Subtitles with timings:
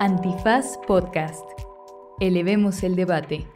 [0.00, 1.44] Antifaz Podcast.
[2.18, 3.46] Elevemos el debate.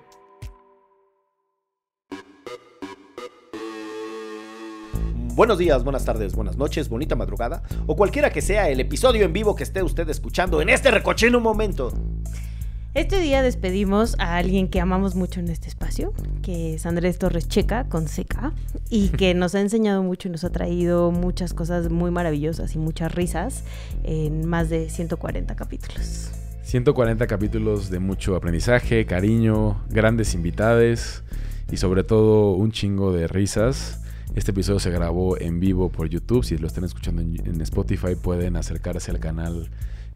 [5.35, 9.33] Buenos días, buenas tardes, buenas noches, bonita madrugada o cualquiera que sea el episodio en
[9.33, 11.93] vivo que esté usted escuchando en este recochino momento.
[12.95, 17.47] Este día despedimos a alguien que amamos mucho en este espacio, que es Andrés Torres
[17.47, 18.55] Checa con CK,
[18.89, 22.79] y que nos ha enseñado mucho y nos ha traído muchas cosas muy maravillosas y
[22.79, 23.63] muchas risas
[24.05, 26.31] en más de 140 capítulos.
[26.63, 31.23] 140 capítulos de mucho aprendizaje, cariño, grandes invitades
[31.71, 34.01] y sobre todo un chingo de risas.
[34.35, 36.43] Este episodio se grabó en vivo por YouTube.
[36.43, 39.69] Si lo están escuchando en, en Spotify pueden acercarse al canal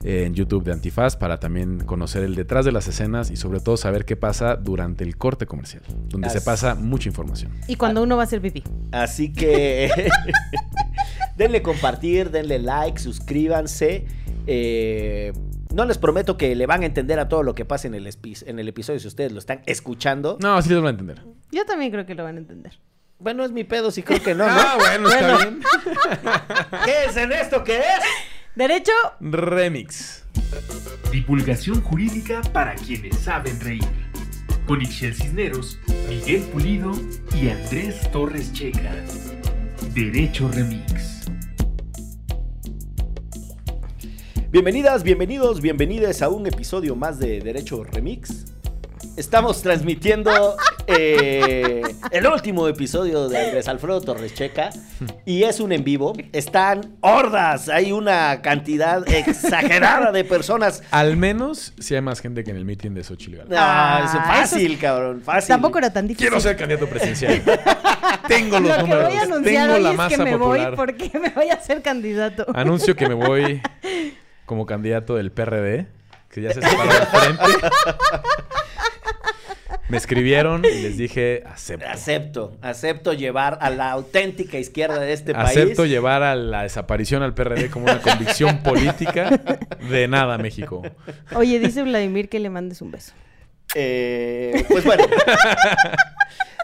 [0.05, 3.77] en YouTube de Antifaz para también conocer el detrás de las escenas y sobre todo
[3.77, 7.53] saber qué pasa durante el corte comercial, donde se As- pasa mucha información.
[7.69, 8.65] Y cuando uno va a hacer pipí.
[8.91, 9.91] Así que
[11.37, 14.07] denle compartir, denle like, suscríbanse.
[14.47, 15.33] Eh,
[15.75, 18.07] no les prometo que le van a entender a todo lo que pasa en el,
[18.47, 20.37] en el episodio si ustedes lo están escuchando.
[20.41, 21.23] No, así les van a entender.
[21.51, 22.79] Yo también creo que lo van a entender.
[23.19, 24.53] Bueno, es mi pedo, sí creo que no, ¿no?
[24.53, 25.61] Ah, bueno, está bien.
[26.85, 27.63] ¿Qué es en esto?
[27.63, 27.85] ¿Qué es?
[28.55, 30.27] Derecho, Remix.
[31.11, 33.89] Divulgación jurídica para quienes saben reír.
[34.67, 36.93] Con Ixel Cisneros, Miguel Pulido
[37.35, 38.95] y Andrés Torres Checa.
[39.95, 41.31] Derecho Remix.
[44.51, 48.53] Bienvenidas, bienvenidos, bienvenidas a un episodio más de Derecho Remix.
[49.17, 54.71] Estamos transmitiendo eh, el último episodio de Andrés Alfredo Torres Checa
[55.27, 56.15] y es un en vivo.
[56.33, 60.83] Están hordas, hay una cantidad exagerada de personas.
[60.91, 63.59] Al menos si hay más gente que en el meeting de Xochitl Galvez.
[63.61, 65.49] Ah, es Ah, fácil, cabrón, fácil.
[65.49, 66.29] tampoco era tan difícil.
[66.29, 67.43] Quiero ser candidato presidencial.
[68.29, 69.05] Tengo los Lo que números.
[69.09, 70.69] voy a anunciar Tengo hoy la es masa que me popular.
[70.71, 72.47] voy porque me voy a ser candidato.
[72.55, 73.61] Anuncio que me voy
[74.47, 75.87] como candidato del PRD,
[76.31, 77.43] que ya se separó del frente.
[79.93, 81.87] Me escribieron y les dije, acepto.
[81.87, 85.91] Acepto, acepto llevar a la auténtica izquierda de este Acepto país.
[85.91, 89.29] llevar a la desaparición al PRD como una convicción política
[89.91, 90.81] de nada, México.
[91.35, 93.13] Oye, dice Vladimir que le mandes un beso.
[93.75, 95.05] Eh, pues bueno.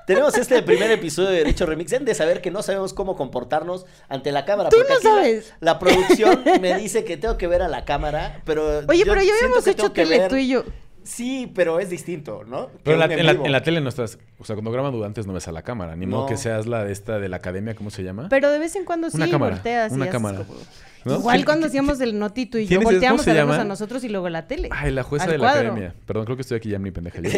[0.06, 1.90] Tenemos este primer episodio de Derecho Remix.
[1.90, 4.70] Deben de saber que no sabemos cómo comportarnos ante la cámara.
[4.70, 5.54] Tú porque no la- sabes.
[5.60, 8.78] La, producción me dice que tengo que ver a la cámara, pero.
[8.88, 10.64] Oye, yo pero ya habíamos hecho tele ver- tú y yo.
[11.08, 12.68] Sí, pero es distinto, ¿no?
[12.84, 15.26] Pero en la, en la- en la tele no estás, o sea, cuando graban antes
[15.26, 16.28] no ves a la cámara, ni modo No.
[16.28, 18.26] que seas la de esta de la academia, ¿cómo se llama?
[18.28, 19.90] Pero de vez en cuando sí Una cámara, volteas.
[19.92, 20.38] una cámara.
[20.44, 20.60] como-
[21.06, 21.14] ¿No?
[21.20, 24.08] Igual ¿Quién- cuando hacíamos el notito y yo volteamos ¿Cómo a vernos a nosotros y
[24.10, 24.68] luego la tele.
[24.70, 25.68] Ay, la jueza de la cuadro.
[25.70, 25.94] academia.
[26.04, 27.30] Perdón, creo que estoy aquí ya muy pendeja yo.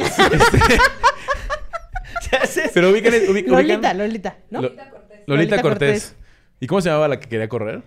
[2.28, 2.70] ¿Qué haces?
[2.74, 4.62] Pero ubican, ubican- Lolita, Lolita, ¿no?
[4.62, 5.22] Lo- Lolita Cortés.
[5.26, 6.16] Lolita Cortés.
[6.60, 7.82] ¿Y cómo se llamaba la que quería correr?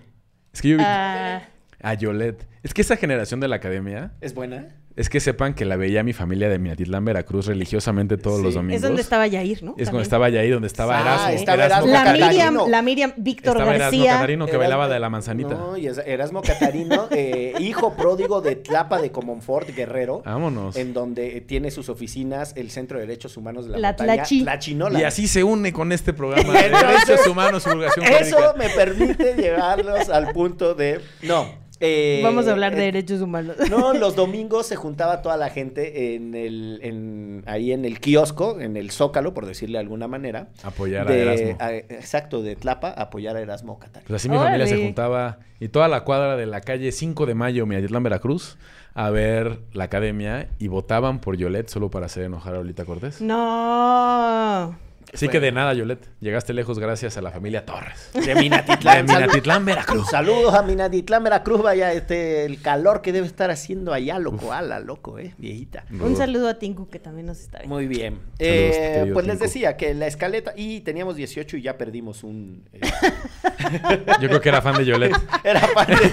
[0.53, 0.83] Es que yo vi...
[0.85, 1.43] Ah,
[1.81, 2.47] A Yolette.
[2.63, 4.69] Es que esa generación de la academia, ¿Es buena?
[4.95, 8.43] Es que sepan que la veía mi familia de Minatitlán, Veracruz, religiosamente todos Sí.
[8.43, 8.75] los domingos.
[8.75, 9.71] es donde estaba Yair, ¿no?
[9.71, 10.01] Es cuando También.
[10.03, 11.29] estaba allá ahí, donde estaba Ah, Erasmo.
[11.29, 12.27] estaba Erasmo La Catarino.
[12.27, 14.13] Miriam, la Miriam Víctor Estaba Erasmo García.
[14.13, 15.55] Catarino que Erasmo- bailaba de la manzanita.
[15.55, 20.21] No, y Erasmo Catarino, eh, hijo pródigo de Tlapa de Comonfort Guerrero.
[20.25, 20.75] Vámonos.
[20.75, 24.41] En donde tiene sus oficinas el Centro de Derechos Humanos de la, La montaña, Tlachi.
[24.43, 24.99] Tlachinola.
[24.99, 28.53] Y así se une con este programa de derechos humanos, divulgación Eso jurídica.
[28.57, 31.01] me permite llevarlos al punto de.
[31.23, 31.62] No.
[31.85, 33.57] Eh, Vamos a hablar de eh, derechos humanos.
[33.69, 38.59] No, los domingos se juntaba toda la gente en el, en, ahí en el kiosco,
[38.59, 40.47] en el Zócalo, por decirle de alguna manera.
[40.63, 41.57] Apoyar a Erasmo.
[41.59, 44.07] a- exacto, de Tlapa, apoyar a Erasmo Catarino.
[44.07, 47.35] Pues así mi familia se juntaba y toda la cuadra de la calle 5 de
[47.35, 48.57] Mayo, Minatitlán, Veracruz,
[48.93, 53.21] a ver la academia y votaban por Yolette solo para hacer enojar a Lolita Cortés.
[53.21, 54.75] No.
[55.13, 56.07] Así que de nada, Yolette.
[56.19, 58.09] Llegaste lejos gracias a la familia Torres.
[58.13, 59.05] De Minatitlán.
[59.05, 60.09] De Minatitlán, Veracruz.
[60.09, 61.61] Saludos a Minatitlán, Veracruz.
[61.61, 64.51] Vaya, este, el calor que debe estar haciendo allá, loco.
[64.53, 65.85] Ala, loco, eh, viejita.
[65.91, 67.75] Un saludo a Tinku que también nos está viendo.
[67.75, 68.13] Muy bien.
[68.15, 70.53] Saludos, Eh, pues les decía que la escaleta.
[70.55, 72.67] Y teníamos 18 y ya perdimos un.
[72.73, 72.79] eh,
[74.21, 76.11] Yo creo que era fan de Yolette era parte.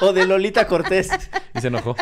[0.00, 1.10] o de Lolita Cortés.
[1.54, 1.96] y se enojó.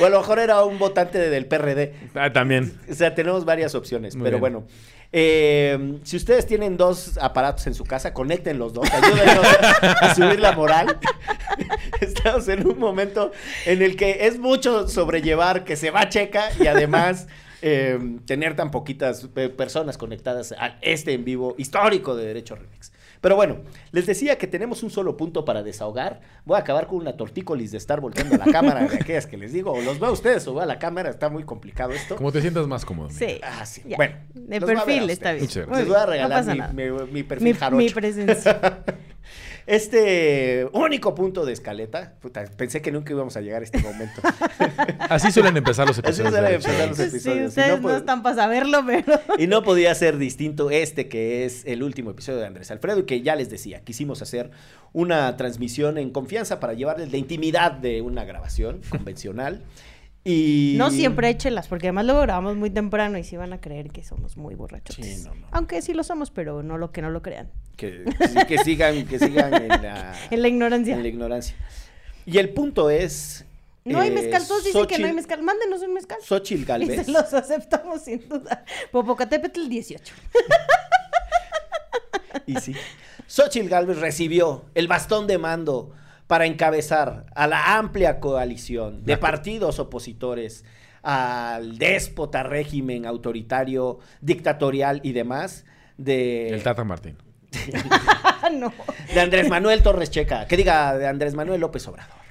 [0.00, 1.92] O a lo mejor era un votante de- del PRD.
[2.14, 2.72] Ah, también.
[2.90, 4.16] O sea, tenemos varias opciones.
[4.16, 4.40] Muy pero bien.
[4.40, 4.66] bueno.
[5.12, 8.88] Eh, si ustedes tienen dos aparatos en su casa, conecten los dos.
[8.90, 9.46] Ayúdenos
[10.00, 10.98] a subir la moral.
[12.00, 13.32] Estamos en un momento
[13.64, 17.26] en el que es mucho sobrellevar que se va checa y además
[17.62, 22.92] eh, tener tan poquitas eh, personas conectadas a este en vivo histórico de Derecho Remix.
[23.20, 23.58] Pero bueno,
[23.92, 26.20] les decía que tenemos un solo punto para desahogar.
[26.44, 29.36] Voy a acabar con una tortícolis de estar volteando a la cámara de aquellas que
[29.36, 29.72] les digo.
[29.72, 31.10] O los veo a ustedes o veo a la cámara.
[31.10, 32.16] Está muy complicado esto.
[32.16, 33.08] Como te sientas más cómodo.
[33.08, 33.18] amigo.
[33.18, 33.40] Sí.
[33.42, 33.82] Ah, sí.
[33.86, 33.96] Ya.
[33.96, 35.46] Bueno, De perfil está bien.
[35.46, 36.72] Les voy a regalar no mi, nada.
[36.72, 37.76] mi- mi perfil Mi, jarocho.
[37.78, 38.60] mi presencia.
[39.66, 44.22] Este único punto de escaleta, puta, pensé que nunca íbamos a llegar a este momento.
[45.08, 46.32] Así suelen empezar los Así episodios.
[46.32, 47.10] suelen de empezar los Derecho.
[47.10, 47.48] Sí, episodios.
[47.48, 49.20] ustedes no no, están para saberlo, pero...
[49.38, 53.06] Y no podía ser distinto este que es el último episodio de Andrés Alfredo y
[53.06, 54.52] que ya les decía, quisimos hacer
[54.92, 59.62] una transmisión en confianza para llevarles la intimidad de una grabación convencional.
[60.28, 63.90] Y No siempre échelas, porque además luego grabamos muy temprano y sí van a creer
[63.90, 64.96] que somos muy borrachos.
[64.96, 65.46] Sí, no, no.
[65.52, 67.48] Aunque sí lo somos, pero no lo que no lo crean.
[67.76, 68.02] que,
[68.48, 70.96] que sigan, que sigan en la, En la ignorancia.
[70.96, 71.54] en la ignorancia.
[72.24, 73.44] Y el punto es.
[73.84, 75.44] No hay eh, mezcal, todos dicen que no hay mezcal.
[75.44, 76.18] Mándenos un mezcal.
[76.20, 77.06] Xochitl Y Galvez.
[77.06, 78.64] se los aceptamos sin duda.
[78.90, 80.12] Popocatépetl 18.
[82.46, 82.74] Y sí.
[83.26, 85.92] Xochitl Galvez recibió el bastón de mando
[86.26, 90.64] para encabezar a la amplia coalición de partidos opositores
[91.02, 95.64] al déspota régimen autoritario, dictatorial y demás
[95.96, 97.16] de, El Tata Martín.
[98.24, 98.72] Ah, no.
[99.14, 102.26] de Andrés Manuel Torres Checa, que diga de Andrés Manuel López Obrador.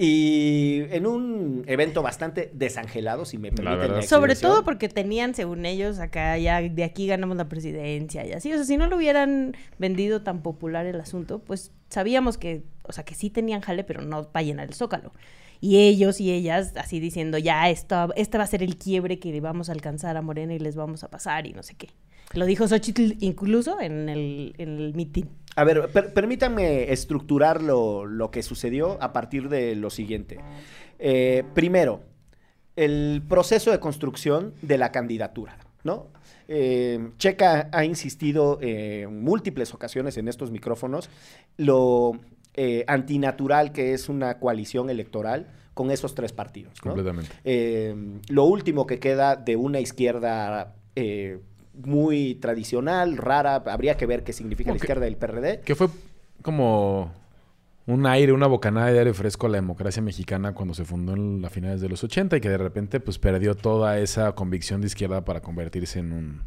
[0.00, 3.94] Y en un evento bastante desangelado, si me permiten.
[3.94, 4.02] la.
[4.02, 8.52] Sobre todo porque tenían, según ellos, acá ya de aquí ganamos la presidencia y así.
[8.52, 12.92] O sea, si no lo hubieran vendido tan popular el asunto, pues sabíamos que, o
[12.92, 15.12] sea, que sí tenían jale, pero no para llenar el zócalo.
[15.60, 19.40] Y ellos y ellas así diciendo, ya, esto, este va a ser el quiebre que
[19.40, 21.88] vamos a alcanzar a Morena y les vamos a pasar y no sé qué.
[22.34, 25.28] Lo dijo Xochitl incluso en el, en el mitin.
[25.56, 30.38] A ver, per- permítanme estructurar lo, lo que sucedió a partir de lo siguiente.
[31.00, 32.02] Eh, primero,
[32.76, 36.06] el proceso de construcción de la candidatura, ¿no?
[36.50, 41.10] Eh, Checa ha insistido eh, en múltiples ocasiones en estos micrófonos
[41.58, 42.18] lo
[42.54, 46.72] eh, antinatural que es una coalición electoral con esos tres partidos.
[46.84, 46.94] ¿no?
[46.94, 47.94] Completamente.
[48.28, 50.74] Lo último que queda de una izquierda
[51.84, 55.60] muy tradicional, rara, habría que ver qué significa la izquierda del PRD.
[55.60, 55.88] Que fue
[56.42, 57.12] como
[57.88, 61.40] un aire, una bocanada de aire fresco a la democracia mexicana cuando se fundó en
[61.40, 64.88] las finales de los 80 y que de repente pues perdió toda esa convicción de
[64.88, 66.42] izquierda para convertirse en un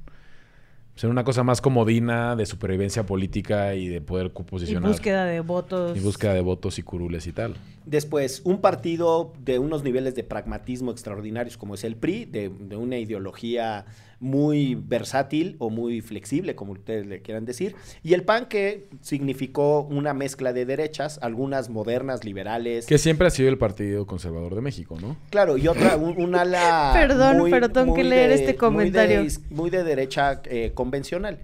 [0.93, 5.25] pues, en una cosa más comodina de supervivencia política y de poder Y posicionar búsqueda
[5.25, 5.97] de votos.
[5.97, 7.55] y búsqueda de votos y curules y tal.
[7.85, 12.75] Después, un partido de unos niveles de pragmatismo extraordinarios como es el PRI, de, de
[12.75, 13.85] una ideología
[14.19, 19.81] muy versátil o muy flexible, como ustedes le quieran decir, y el PAN que significó
[19.81, 24.61] una mezcla de derechas, algunas modernas, liberales, Que siempre ha sido el Partido Conservador de
[24.61, 25.17] México, ¿no?
[25.31, 26.91] Claro, y otra, un, un ala.
[26.93, 29.23] Perdón, pero tengo que muy leer de- este muy de comentario.
[29.49, 31.39] Muy de, derecha eh, convencional.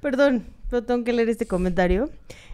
[0.00, 2.08] Perdón, pero tengo que leer este comentario.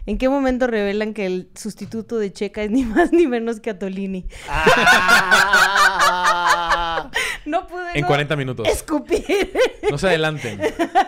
[0.05, 3.69] ¿En qué momento revelan que el sustituto de Checa es ni más ni menos que
[3.69, 4.25] Atolini?
[4.49, 7.09] Ah.
[7.45, 8.67] No pude En no 40 minutos.
[8.67, 9.51] escupir.
[9.89, 10.59] No se adelanten.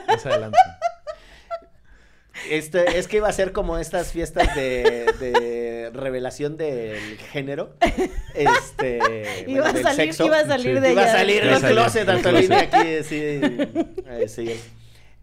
[0.08, 0.62] No se adelanten.
[2.50, 7.76] Este, es que iba a ser como estas fiestas de, de revelación del género.
[8.34, 9.46] Este.
[9.48, 10.26] Iba a del salir- sexo.
[10.26, 10.82] iba a salir Sí.
[10.82, 12.52] de Iba a salir a del closet, closet.
[12.52, 13.20] aquí, sí.
[13.22, 14.60] eh, sí.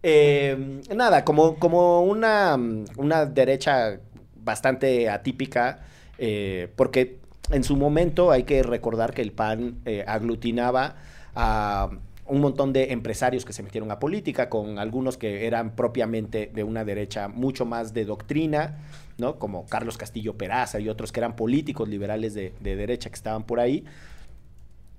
[0.02, 2.56] Eh, nada, como, como una,
[2.96, 4.00] una derecha
[4.36, 5.80] bastante atípica,
[6.18, 7.18] eh, porque
[7.50, 10.96] en su momento hay que recordar que el PAN eh, aglutinaba
[11.34, 11.90] a
[12.26, 16.62] un montón de empresarios que se metieron a política, con algunos que eran propiamente de
[16.62, 18.78] una derecha mucho más de doctrina,
[19.16, 19.36] ¿no?
[19.38, 23.44] Como Carlos Castillo Peraza y otros que eran políticos liberales de, de derecha que estaban
[23.44, 23.84] por ahí.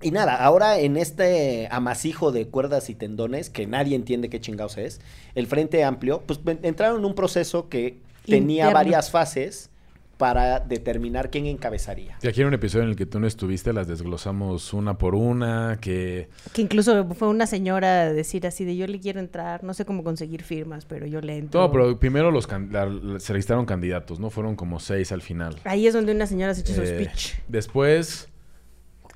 [0.02, 4.78] Y nada, ahora en este amasijo de cuerdas y tendones, que nadie entiende qué chingados
[4.78, 5.00] es,
[5.34, 8.74] el Frente Amplio, pues entraron en un proceso que tenía Interno.
[8.74, 9.68] varias fases
[10.16, 12.18] para determinar quién encabezaría.
[12.22, 15.14] Y aquí en un episodio en el que tú no estuviste, las desglosamos una por
[15.14, 19.64] una, que Que incluso fue una señora a decir así de yo le quiero entrar,
[19.64, 21.60] no sé cómo conseguir firmas, pero yo le entro.
[21.62, 24.28] No, pero primero los can- la- la- se registraron candidatos, ¿no?
[24.28, 25.56] Fueron como seis al final.
[25.64, 27.34] Ahí es donde una señora se echó su Eh, speech.
[27.48, 28.28] Después,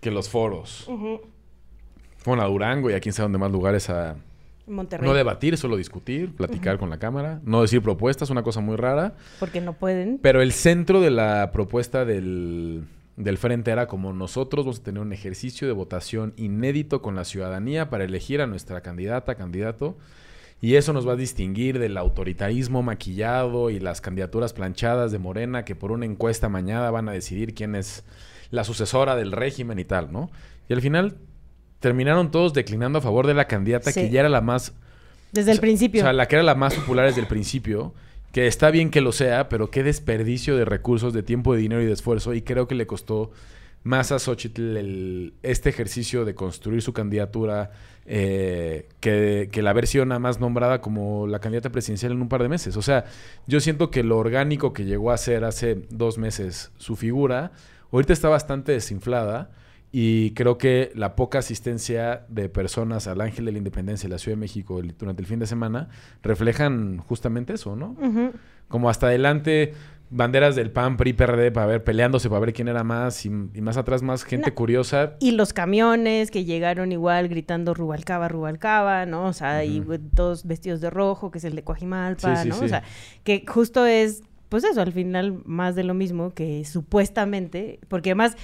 [0.05, 0.87] que los foros.
[0.87, 1.23] Ujú.
[2.19, 4.17] Fueron a Durango y a quién sabe dónde más lugares a
[4.67, 5.09] Monterrey.
[5.09, 9.15] no debatir, solo discutir, platicar con la cámara, no decir propuestas, una cosa muy rara.
[9.41, 10.19] Porque no pueden.
[10.21, 12.85] Pero el centro de la propuesta del,
[13.17, 17.25] del frente era como nosotros vamos a tener un ejercicio de votación inédito con la
[17.25, 19.97] ciudadanía para elegir a nuestra candidata, candidato.
[20.61, 25.65] Y eso nos va a distinguir del autoritarismo maquillado y las candidaturas planchadas de Morena
[25.65, 28.05] que por una encuesta mañana van a decidir quién es
[28.55, 30.31] la sucesora del régimen y tal, ¿no?
[30.69, 31.17] Y al final
[31.81, 34.01] terminaron todos declinando a favor de la candidata Sí.
[34.03, 34.73] que ya era la más
[35.33, 36.01] Desde el o sea, principio.
[36.01, 37.93] O sea, la que era la más popular desde el principio.
[38.33, 41.83] Que está bien que lo sea, pero qué desperdicio de recursos, de tiempo, de dinero
[41.83, 42.35] y de esfuerzo.
[42.35, 43.31] Y creo que le costó
[43.85, 47.71] más a Xochitl el- este ejercicio de construir su candidatura
[48.07, 52.29] eh, que, que el haber sido nada más nombrada como la candidata presidencial en un
[52.29, 52.77] par de meses.
[52.77, 53.05] O sea,
[53.47, 57.53] yo siento que lo orgánico que llegó a ser hace dos meses su figura,
[57.97, 59.51] ahorita está bastante desinflada.
[59.97, 64.19] Y creo que la poca asistencia de personas al Ángel de la Independencia en la
[64.19, 65.89] Ciudad de México el- durante el fin de semana
[66.25, 67.97] reflejan justamente eso, ¿no?
[68.67, 69.73] Como hasta adelante,
[70.11, 73.61] banderas del PAN, PRI, PRD, para ver, peleándose para ver quién era más y, y
[73.61, 74.55] más atrás más gente No.
[74.57, 75.13] curiosa.
[75.21, 79.27] Y los camiones que llegaron igual gritando Rubalcaba, Rubalcaba, ¿no?
[79.27, 79.81] O sea, y
[80.17, 82.55] todos vestidos de rojo, que es el de Coajimalpa, Sí, sí, ¿no?
[82.57, 82.65] sí.
[82.65, 82.83] O sea,
[83.23, 84.23] que justo es,
[84.55, 88.37] pues eso, al final más de lo mismo que supuestamente, porque además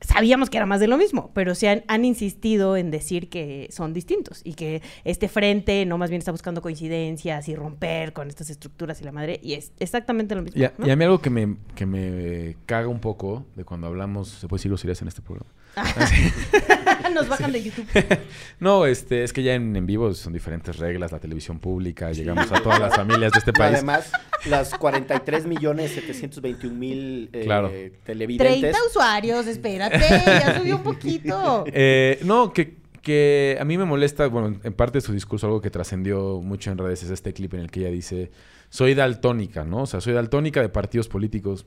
[0.00, 3.66] sabíamos que era más de lo mismo, pero se han, han insistido en decir que
[3.72, 8.28] son distintos y que este frente no más bien está buscando coincidencias y romper con
[8.28, 10.62] estas estructuras y la madre, y es exactamente lo mismo.
[10.62, 10.86] Y a, ¿no?
[10.86, 14.46] y a mí algo que me, que me caga un poco de cuando hablamos, se
[14.46, 15.50] puede decir groserías en este programa.
[17.14, 17.86] Nos bajan de YouTube.
[18.60, 22.50] No, este, es que ya en, en vivo son diferentes reglas, la televisión pública, llegamos
[22.52, 23.74] a todas las familias de este país.
[23.76, 24.12] Además,
[24.46, 27.72] las 43 millones 721 mil eh, Claro.
[28.04, 28.60] televidentes.
[28.60, 31.64] 30 usuarios, espérate, ya subió un poquito.
[31.74, 35.60] Eh, no, que, que a mí me molesta, bueno, en parte de su discurso, algo
[35.60, 38.30] que trascendió mucho en redes es este clip en el que ella dice,
[38.68, 39.82] soy daltónica, ¿no?
[39.82, 41.66] O sea, soy daltónica de partidos políticos.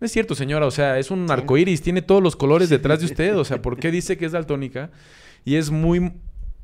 [0.00, 3.06] No es cierto, señora, o sea, es un arcoíris, tiene todos los colores detrás de
[3.06, 4.90] usted, o sea, ¿por qué dice que es daltónica?
[5.44, 6.12] Y es muy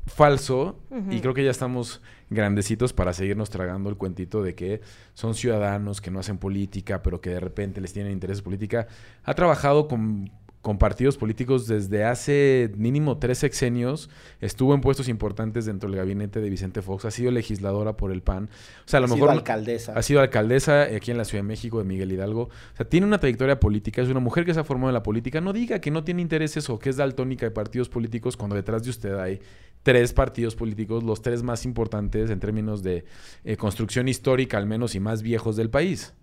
[0.05, 4.81] falso, y creo que ya estamos grandecitos para seguirnos tragando el cuentito de que
[5.13, 8.87] son ciudadanos que no hacen política, pero que de repente les tienen interés política.
[9.23, 15.65] Ha trabajado con, con partidos políticos desde hace mínimo tres sexenios, estuvo en puestos importantes
[15.65, 18.47] dentro del gabinete de Vicente Fox, ha sido legisladora por el PAN.
[18.85, 19.93] O sea, a lo Ha sido mejor no- alcaldesa.
[19.95, 22.43] ha sido alcaldesa aquí en la Ciudad de México de Miguel Hidalgo.
[22.43, 25.01] O sea, tiene una trayectoria política, es una mujer que se ha formado en la
[25.03, 25.41] política.
[25.41, 28.83] No diga que no tiene intereses o que es daltónica de partidos políticos cuando detrás
[28.83, 29.39] de usted hay
[29.81, 33.03] tres partidos políticos, los tres más importantes en términos de
[33.45, 36.13] eh, construcción histórica, al menos, y más viejos del país.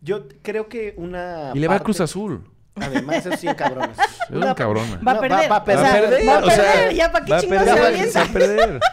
[0.00, 1.52] Yo creo que una.
[1.54, 2.42] y le va parte- Cruz Azul.
[2.82, 3.96] Además, esos 100 cabrones.
[3.98, 5.00] Es un cabrona.
[5.06, 5.50] Va a No, perder.
[5.50, 6.28] va a o sea, perder.
[6.28, 6.94] Va a O sea, perder.
[6.94, 8.20] ya para qué Va a chingados perder, se va a avienta.
[8.20, 8.80] va a perder.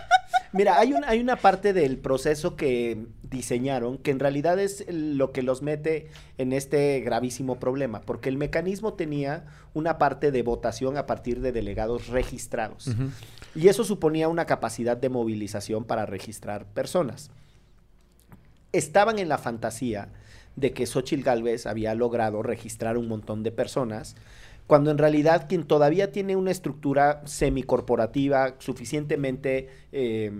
[0.53, 5.33] Mira, hay, un, hay una parte del proceso que diseñaron que en realidad es lo
[5.33, 10.97] que los mete en este gravísimo problema, porque el mecanismo tenía una parte de votación
[10.97, 12.87] a partir de delegados registrados.
[12.87, 13.09] Ujú.
[13.53, 17.31] Y eso suponía una capacidad de movilización para registrar personas.
[18.71, 20.09] Estaban en la fantasía
[20.55, 24.15] de que Xochitl Galvez había logrado registrar un montón de personas,
[24.67, 30.31] cuando en realidad quien todavía tiene una estructura semicorporativa suficientemente eh,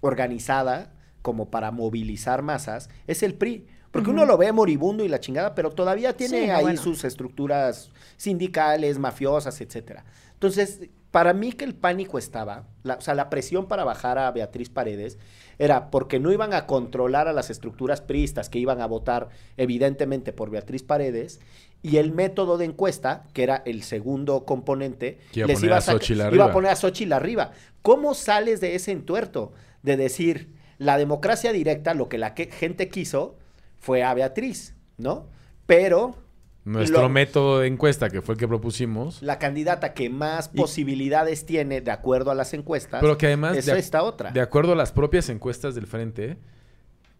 [0.00, 0.92] organizada
[1.22, 3.66] como para movilizar masas es el PRI.
[3.92, 6.80] Porque uno lo ve moribundo y la chingada, pero todavía tiene Sí, ahí bueno.
[6.80, 10.06] sus estructuras sindicales, mafiosas, etcétera.
[10.32, 14.30] Entonces, para mí que el pánico estaba, la- o sea, la presión para bajar a
[14.30, 15.18] Beatriz Paredes
[15.62, 20.32] era porque no iban a controlar a las estructuras priistas que iban a votar evidentemente
[20.32, 21.38] por Beatriz Paredes
[21.82, 25.82] y el método de encuesta, que era el segundo componente, iba a poner iba a
[26.12, 26.44] iba arriba.
[26.46, 27.52] a poner a Xochitl arriba.
[27.82, 29.52] ¿Cómo sales de ese entuerto
[29.82, 33.36] de decir la democracia directa, lo que la que- gente quiso
[33.78, 35.28] fue a Beatriz, ¿no?
[35.66, 36.16] Pero
[36.64, 40.56] Nuestro Lo- método de encuesta, que fue el que propusimos, la candidata que más Y-
[40.56, 44.30] posibilidades tiene de acuerdo a las encuestas pero que además, es de, esta otra.
[44.30, 46.38] de acuerdo a las propias encuestas del frente,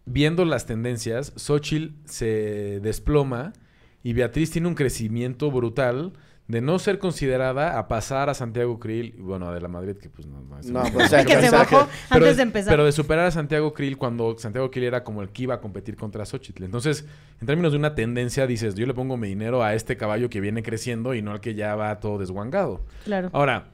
[0.04, 3.52] viendo las tendencias, Xochitl se desploma
[4.04, 6.12] y Beatriz tiene un crecimiento brutal
[6.49, 9.96] de no ser considerada a pasar a Santiago Krill, y bueno, a de la Madrid,
[9.96, 12.72] que pues no, no, No, pues, o sea, que se bajó pero antes de empezar.
[12.72, 15.61] Pero de superar a Santiago Krill cuando Santiago Krill era como el que iba a
[15.61, 16.64] competir contra Xochitl.
[16.64, 17.06] Entonces,
[17.40, 20.40] en términos de una tendencia, dices, yo le pongo mi dinero a este caballo que
[20.40, 22.84] viene creciendo y no al que ya va todo desguangado.
[23.04, 23.30] Claro.
[23.32, 23.68] Ahora,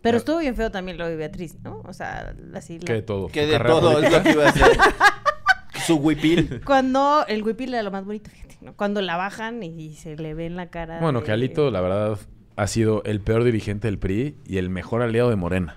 [0.00, 1.82] Pero estuvo bien feo también lo de Beatriz, ¿no?
[1.84, 2.78] O sea, así.
[2.78, 3.28] la- que de todo.
[3.28, 4.18] que de todo es política.
[4.18, 4.78] lo que iba a hacer.
[5.86, 6.60] Su huipil.
[6.64, 8.74] Cuando el huipil era lo más bonito, fíjate, ¿no?
[8.74, 11.00] Cuando la bajan y se le ve en la cara.
[11.00, 12.18] Bueno, de- que Alito, la verdad,
[12.56, 15.76] ha sido el peor dirigente del PRI y el mejor aliado de Morena.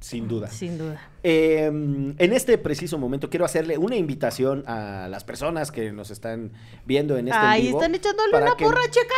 [0.00, 0.48] Sin duda.
[0.48, 1.00] Sin duda.
[1.24, 6.50] Eh, en este preciso momento quiero hacerle una invitación a las personas que nos están
[6.84, 9.14] viendo en este en Ahí vivo están echándole una que- porra, checa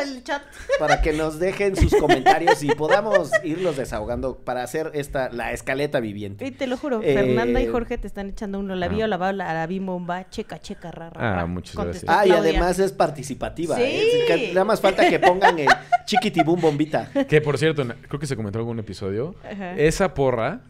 [0.00, 0.42] el, el chat.
[0.78, 6.00] para que nos dejen sus comentarios y podamos irlos desahogando para hacer esta la escaleta
[6.00, 6.46] viviente.
[6.46, 8.74] Y te lo juro, Eh, Fernanda y Jorge te están echando uno.
[8.74, 8.88] La Ah.
[8.88, 12.22] vio, la va, la, la bomba, checa, checa, ra, ra, Ah, muchas Contestó gracias.
[12.22, 12.50] Ah, y Claudia.
[12.50, 13.76] además es participativa.
[13.76, 13.82] Sí.
[13.84, 14.24] ¿eh?
[14.26, 15.68] Que nada más falta que pongan el
[16.06, 17.10] chiquitibum bombita.
[17.28, 19.34] Que por cierto, en- creo que se comentó en algún episodio.
[19.44, 19.74] Ajá.
[19.76, 20.60] Esa porra,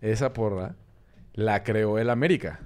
[0.00, 0.74] esa porra,
[1.34, 2.60] la creó el América.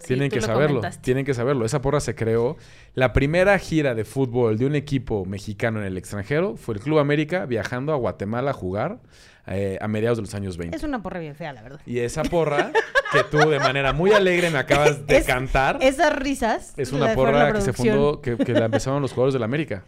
[0.00, 1.02] Sí, tienen que lo saberlo, comentaste.
[1.02, 1.64] tienen que saberlo.
[1.64, 2.58] Esa porra se creó.
[2.94, 6.98] La primera gira de fútbol de un equipo mexicano en el extranjero fue el Club
[6.98, 8.98] América viajando a Guatemala a jugar
[9.46, 10.76] eh, a mediados de los años 20.
[10.76, 11.80] Es una porra bien fea, la verdad.
[11.86, 12.72] Y esa porra
[13.10, 16.74] que tú de manera muy alegre me acabas de Es- cantar Esas risas.
[16.76, 19.82] es una porra que se fundó, que, que la empezaron los jugadores del América.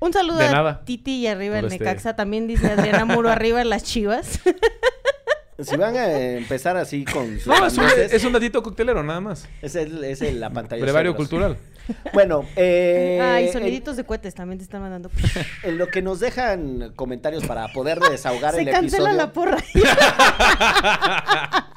[0.00, 0.84] Un saludo De a nada.
[0.84, 2.16] Titi y arriba el este- Necaxa.
[2.16, 4.40] También dice Adriana Muro arriba en las chivas.
[5.64, 9.20] Si van a empezar así con sus No, es un, es un datito coctelero, nada
[9.20, 9.48] más.
[9.60, 10.82] es, el- es el- la pantalla.
[10.82, 11.56] Brevario cultural.
[12.12, 15.10] Bueno, eh, Ay, en- soniditos de cohetes también te están mandando.
[15.64, 19.16] En lo que nos dejan comentarios para poder desahogar Se el cancela episodio.
[19.16, 19.56] la porra.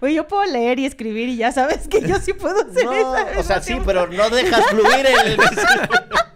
[0.00, 3.16] Oye, yo puedo leer y escribir y ya sabes que yo sí puedo hacer No,
[3.16, 3.40] eso.
[3.40, 5.36] o sea, sí, pero no dejas fluir el...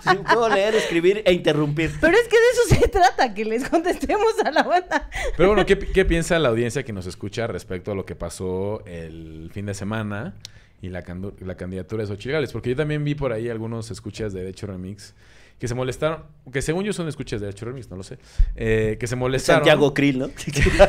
[0.00, 1.92] Sí, puedo leer, escribir e interrumpir.
[2.00, 5.08] Pero es que de eso se trata, que les contestemos a la banda.
[5.36, 8.84] Pero bueno, ¿qué, qué piensa la audiencia que nos escucha respecto a lo que pasó
[8.86, 10.34] el fin de semana
[10.82, 11.02] y la,
[11.40, 12.52] la candidatura de Xochitl?
[12.52, 15.14] Porque yo también vi por ahí algunos escuchas de Derecho Remix
[15.58, 18.18] que se molestaron, que según yo son escuchas de Derecho Remix, no lo sé,
[18.56, 19.60] eh, que se molestaron.
[19.60, 20.30] Santiago Krill, ¿no?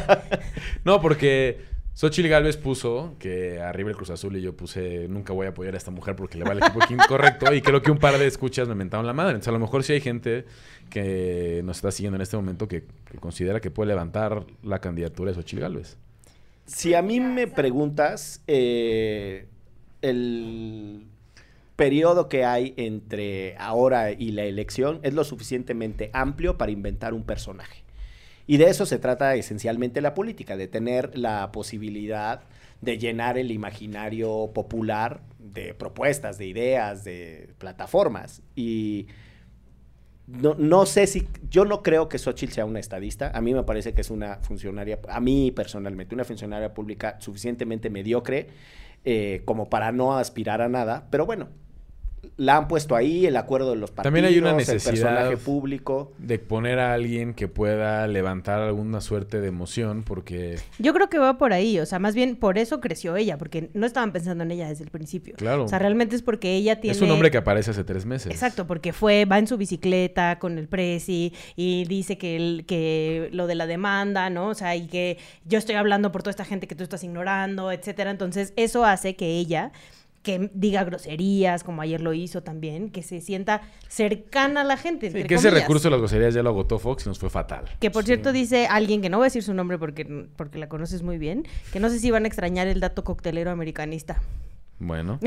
[0.83, 1.59] No, porque
[1.95, 5.75] Xochitl Galvez puso que arriba el Cruz Azul y yo puse nunca voy a apoyar
[5.75, 8.27] a esta mujer porque le va al equipo incorrecto y creo que un par de
[8.27, 9.31] escuchas me mentaron la madre.
[9.31, 10.43] Entonces a lo mejor sí hay gente
[10.89, 15.31] que nos está siguiendo en este momento que, que considera que puede levantar la candidatura
[15.31, 15.95] de Xochitl Galvez.
[16.65, 19.47] Si a mí me preguntas, eh,
[20.01, 21.05] el
[21.77, 27.23] periodo que hay entre ahora y la elección es lo suficientemente amplio para inventar un
[27.23, 27.84] personaje.
[28.47, 32.41] Y de eso se trata esencialmente la política, de tener la posibilidad
[32.81, 38.43] de llenar el imaginario popular de propuestas, de ideas, de plataformas.
[38.55, 39.07] Y
[40.27, 43.31] no, no sé si, yo no creo que Xochitl sea una estadista.
[43.33, 47.89] A mí me parece que es una funcionaria, a mí personalmente, una funcionaria pública suficientemente
[47.89, 48.47] mediocre
[49.03, 51.07] eh, como para no aspirar a nada.
[51.11, 51.49] Pero bueno,
[52.37, 55.37] la han puesto ahí, el acuerdo de los partidos, También hay una el necesidad personaje
[55.37, 56.11] público.
[56.17, 61.17] de poner a alguien que pueda levantar alguna suerte de emoción porque, Yo creo que
[61.17, 64.43] va por ahí, o sea, más bien por eso creció ella, porque no estaban pensando
[64.43, 65.35] en ella desde el principio.
[65.37, 66.95] claro, O sea, realmente es porque ella tiene...
[66.95, 68.31] es un hombre que aparece hace tres meses.
[68.31, 73.29] Exacto, porque fue, va en su bicicleta con el presi y dice que, el, que
[73.31, 74.49] lo de la demanda, ¿no?
[74.49, 77.71] O sea, y que yo estoy hablando por toda esta gente que tú estás ignorando,
[77.71, 78.11] etcétera.
[78.11, 79.71] Entonces, eso hace que ella
[80.25, 85.07] que diga groserías, como ayer lo hizo también, que se sienta cercana a la gente.
[85.11, 85.53] Sí, que ese comillas.
[85.53, 87.65] recurso de las groserías ya lo agotó Fox y nos fue fatal.
[87.79, 90.67] Que por cierto dice alguien que no voy a decir su nombre porque, porque la
[90.67, 94.21] conoces muy bien, que no sé si van a extrañar el dato coctelero americanista.
[94.79, 95.19] Bueno.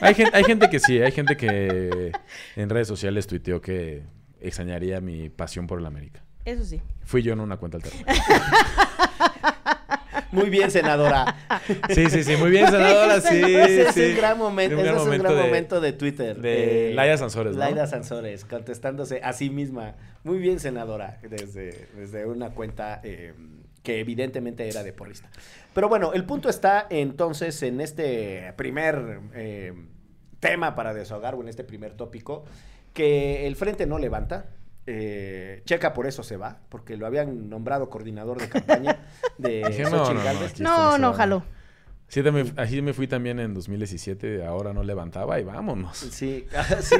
[0.00, 2.12] Hay, gen- hay gente que sí, hay gente que
[2.56, 4.04] en redes sociales tuiteó que
[4.40, 6.22] extrañaría mi pasión por el América.
[6.44, 6.80] Eso sí.
[7.04, 8.14] Fui yo en una cuenta alternativa.
[10.32, 11.36] Muy bien, senadora.
[11.88, 13.36] Sí, sí, sí, muy bien, senadora, sí.
[13.42, 14.02] ese es sí.
[14.10, 16.36] un gran momento, Un ese gran es un momento gran de- momento de Twitter.
[16.40, 17.58] de Laida Sansores, ¿no?
[17.60, 19.94] Laida Sansores, contestándose a sí misma.
[20.24, 23.32] Muy bien, senadora, desde, desde una cuenta eh,
[23.82, 25.30] que evidentemente era de porrista.
[25.74, 29.72] Pero bueno, el punto está entonces en este primer eh,
[30.40, 32.44] tema para desahogar, o en este primer tópico,
[32.92, 34.46] que el frente no levanta.
[34.90, 38.98] Eh, Checa por eso se va, porque lo habían nombrado coordinador de campaña
[39.36, 40.60] de Xochitl no, no, Gálvez.
[40.60, 41.44] No, no, jaló.
[42.08, 45.98] Sí, también- así me fui también en 2017, ahora no levantaba y vámonos.
[45.98, 46.96] Sí, ah, sí.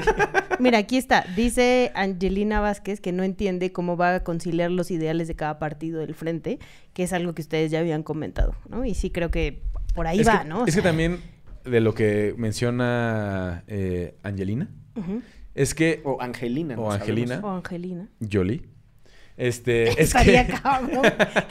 [0.58, 1.24] Mira, aquí está.
[1.34, 6.00] Dice Angelina Vázquez que no entiende cómo va a conciliar los ideales de cada partido
[6.00, 6.58] del frente,
[6.92, 8.84] que es algo que ustedes ya habían comentado, ¿no?
[8.84, 9.62] Y sí creo que
[9.94, 10.64] por ahí es va, que, ¿no?
[10.64, 11.22] O Es que también
[11.64, 15.22] de lo que menciona eh, Angelina, ujú.
[15.62, 16.00] Es que...
[16.04, 16.74] O Angelina.
[16.78, 17.26] O no Angelina.
[17.36, 17.50] sabemos.
[17.50, 18.08] O Angelina.
[18.32, 18.62] Jolie.
[19.36, 20.52] Este, es Estaría que...
[20.62, 21.02] cabrón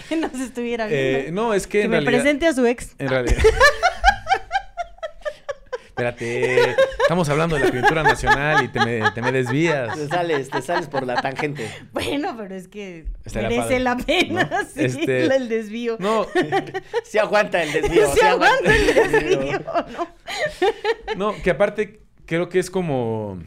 [0.10, 1.42] que nos estuviera eh, viendo.
[1.42, 2.22] no, es que, que en me realidad...
[2.24, 2.96] presente a su ex.
[3.00, 3.38] En realidad.
[5.90, 9.96] Espérate, estamos hablando de la pintura nacional y te me, te me desvías.
[9.98, 11.68] Te sales, te sales por la tangente.
[11.92, 14.58] Bueno, pero es que Estaría merece padre, la pena, ¿no?
[14.62, 15.98] sí, Este- el desvío.
[16.00, 16.28] No,
[17.04, 18.14] Se aguanta el desvío.
[18.14, 19.30] Se aguanta el desvío.
[19.40, 19.60] desvío,
[19.98, 20.08] ¿no?
[21.32, 23.40] no, que aparte creo que es como...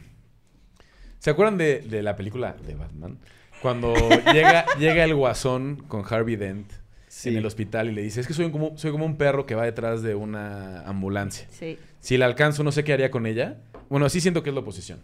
[1.21, 3.19] ¿Se acuerdan de, de la película de Batman?
[3.61, 3.93] Cuando
[4.33, 6.71] llega, llega el guasón con Harvey Dent
[7.07, 7.29] Sí.
[7.29, 9.53] en el hospital y le dice, es que soy como, soy como un perro que
[9.53, 11.45] va detrás de una ambulancia.
[11.51, 11.77] Sí.
[11.99, 13.57] Si la alcanzo, no sé qué haría con ella.
[13.89, 14.99] Bueno, así siento que es la oposición.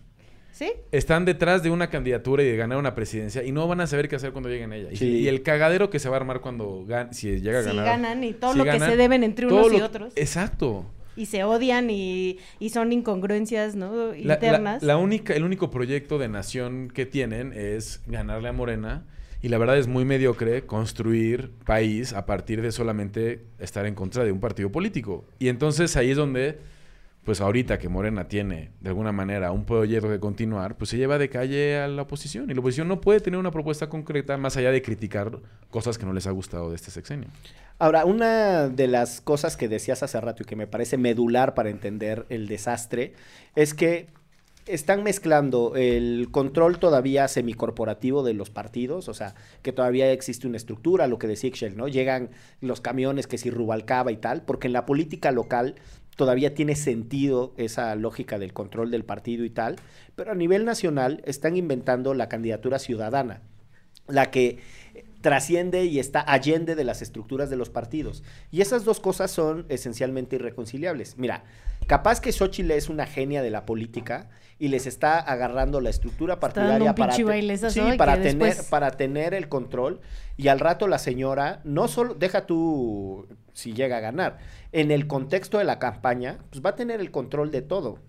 [0.54, 0.72] ¿Sí?
[0.92, 4.10] están detrás de una candidatura y de ganar una presidencia y no van a saber
[4.10, 4.90] qué hacer cuando lleguen a ella.
[4.92, 5.06] Y, Sí.
[5.06, 7.86] y el cagadero que se va a armar cuando gan- si llega a Si ganar.
[7.86, 10.14] ganan y todo si lo que se deben entre unos y lo- otros.
[10.16, 10.88] Exacto.
[11.18, 14.14] Y se odian y, y son incongruencias, ¿no?
[14.14, 14.84] La, la- Internas.
[14.84, 19.04] la única, el único proyecto de nación que tienen es ganarle a Morena
[19.42, 24.24] Y la verdad es muy mediocre construir país a partir de solamente estar en contra
[24.24, 25.26] de un partido político.
[25.40, 26.58] Y entonces ahí es donde,
[27.24, 31.18] pues ahorita que Morena tiene de alguna manera un proyecto de continuar, pues se lleva
[31.20, 32.50] de calle a la oposición.
[32.50, 36.06] Y la oposición no puede tener una propuesta concreta más allá de criticar cosas que
[36.06, 37.28] no les ha gustado de este sexenio.
[37.80, 41.70] Ahora, una de las cosas que decías hace rato y que me parece medular para
[41.70, 43.14] entender el desastre
[43.56, 44.08] es que
[44.66, 50.58] están mezclando el control todavía semicorporativo de los partidos, o sea, que todavía existe una
[50.58, 51.88] estructura, lo que decía Ixchel, ¿no?
[51.88, 55.76] Llegan los camiones que si Rubalcaba y tal, porque en la política local
[56.16, 59.78] todavía tiene sentido esa lógica del control del partido y tal,
[60.16, 63.42] pero a nivel nacional están inventando la candidatura ciudadana,
[64.08, 64.60] la que
[65.22, 68.24] trasciende y está allende de las estructuras de los partidos.
[68.52, 71.18] Y esas dos cosas son esencialmente irreconciliables.
[71.18, 71.44] Mira,
[71.88, 76.40] capaz que Xochitl es una genia de la política y les está agarrando la estructura
[76.40, 77.24] partidaria para, sí,
[77.98, 80.02] para, tener, para tener el control
[80.36, 84.38] y al rato la señora, no solo, deja tú si llega a ganar,
[84.72, 88.00] en el contexto de la campaña, pues va a tener el control de todo.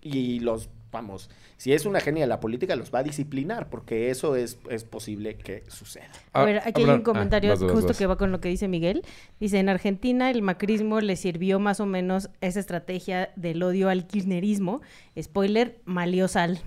[0.00, 4.10] Y los vamos, si es una genia de la política, los va a disciplinar, porque
[4.10, 6.10] eso es, es posible que suceda.
[6.32, 9.02] A ver, aquí hay un comentario justo que va con lo que dice Miguel.
[9.40, 14.06] Dice, en Argentina el macrismo le sirvió más o menos esa estrategia del odio al
[14.06, 14.80] kirchnerismo.
[15.20, 16.60] Spoiler, malió sal.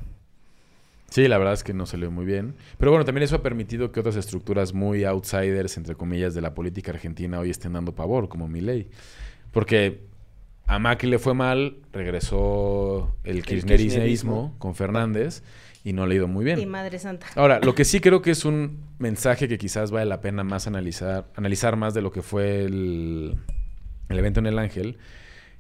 [1.10, 2.56] Sí, la verdad es que no salió muy bien.
[2.78, 6.54] Pero bueno, también eso ha permitido que otras estructuras muy outsiders, entre comillas, de la
[6.54, 8.88] política argentina hoy estén dando pavor, como Milei.
[9.52, 10.11] Porque
[10.72, 15.44] a Macri le fue mal, regresó el, kirchnerismo, con Fernández
[15.84, 16.62] y no le ha ido muy bien.
[16.62, 17.28] Y Madre Santa.
[17.36, 20.68] Ahora, lo que sí creo que es un mensaje que quizás vale la pena más
[20.68, 23.36] analizar, analizar más de lo que fue el,
[24.08, 24.98] el evento en el Ángel,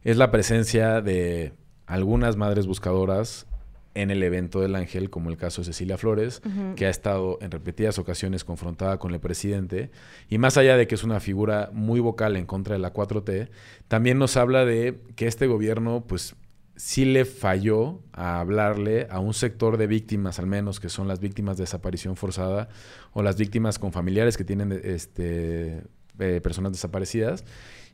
[0.05, 1.51] es la presencia de
[1.87, 3.47] algunas madres buscadoras
[3.93, 6.41] en el evento del Ángel, como el caso de Cecilia Flores,
[6.75, 9.91] que ha estado en repetidas ocasiones confrontada con el presidente,
[10.29, 13.49] y más allá de que es una figura muy vocal en contra de la 4T,
[13.87, 16.35] también nos habla de que este gobierno, pues,
[16.75, 21.19] sí le falló a hablarle a un sector de víctimas, al menos, que son las
[21.19, 22.69] víctimas de desaparición forzada
[23.13, 25.83] o las víctimas con familiares que tienen este,
[26.19, 27.43] eh, personas desaparecidas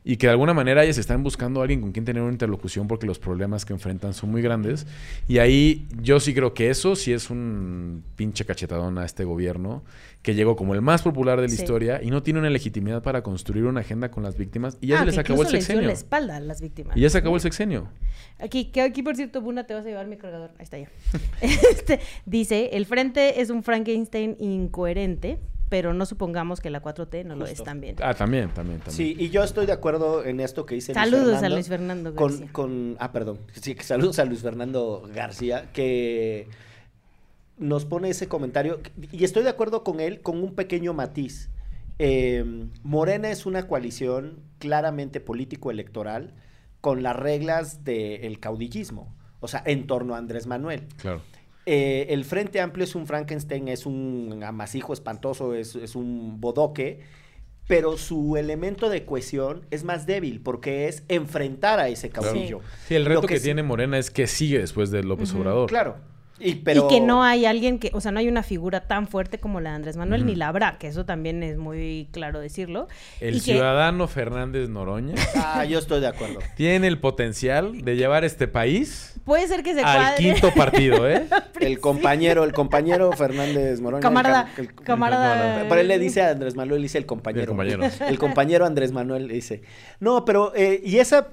[0.08, 2.88] y que de alguna manera ellas están buscando a alguien con quien tener una interlocución
[2.88, 4.86] porque los problemas que enfrentan son muy grandes.
[5.28, 9.82] Y ahí yo sí creo que eso sí es un pinche cachetadón a este gobierno
[10.22, 13.22] que llegó como el más popular de la historia y no tiene una legitimidad para
[13.22, 15.82] construir una agenda con las víctimas y ya ah, se les acabó el sexenio.
[15.82, 16.96] la espalda a las víctimas.
[16.96, 17.88] Y ya se acabó el sexenio.
[18.38, 20.52] Aquí, que aquí por cierto, Buna, te vas a llevar mi cargador.
[20.56, 20.88] Ahí está ya.
[21.42, 27.36] este, dice, el frente es un Frankenstein incoherente pero no supongamos que la 4T no
[27.36, 27.96] lo es también.
[28.02, 28.96] Ah, también, también, también.
[28.96, 32.48] Sí, y yo estoy de acuerdo en esto que dice Saludos a Luis Fernando García.
[32.52, 33.40] Con, ah, perdón.
[33.52, 36.48] Sí, saludos a Luis Fernando García, que
[37.58, 38.80] nos pone ese comentario,
[39.12, 41.50] y estoy de acuerdo con él, con un pequeño matiz.
[41.98, 42.44] Eh,
[42.82, 46.34] Morena es una coalición claramente político-electoral
[46.80, 50.86] con las reglas del caudillismo, o sea, en torno a Andrés Manuel.
[50.96, 51.22] Claro.
[51.70, 57.00] Eh, el Frente Amplio es un Frankenstein, es un amasijo espantoso, es, un bodoque,
[57.66, 62.62] pero su elemento de cohesión es más débil porque es enfrentar a ese caudillo.
[62.86, 65.68] Sí, el reto que, tiene Morena es que sigue después de López Obrador.
[65.68, 65.96] Claro.
[66.40, 66.54] Y,
[66.88, 69.70] que no hay alguien que, o sea, no hay una figura tan fuerte como la
[69.70, 72.88] de Andrés Manuel, ni la habrá, que eso también es muy claro decirlo.
[73.20, 75.14] El ciudadano Fernández Noroña.
[75.34, 76.38] Ah, yo estoy de acuerdo.
[76.56, 79.14] Tiene el potencial de llevar este país.
[79.24, 81.26] Puede ser que se al quinto partido, ¿eh?
[81.60, 84.02] el compañero, el compañero Fernández Noroña.
[84.02, 84.48] Camarada.
[84.84, 85.66] camarada.
[85.68, 87.42] pero él le dice a Andrés Manuel, dice el compañero.
[87.42, 87.84] El compañero.
[88.06, 89.62] El compañero Andrés Manuel dice.
[90.00, 91.28] No, pero, eh, y esa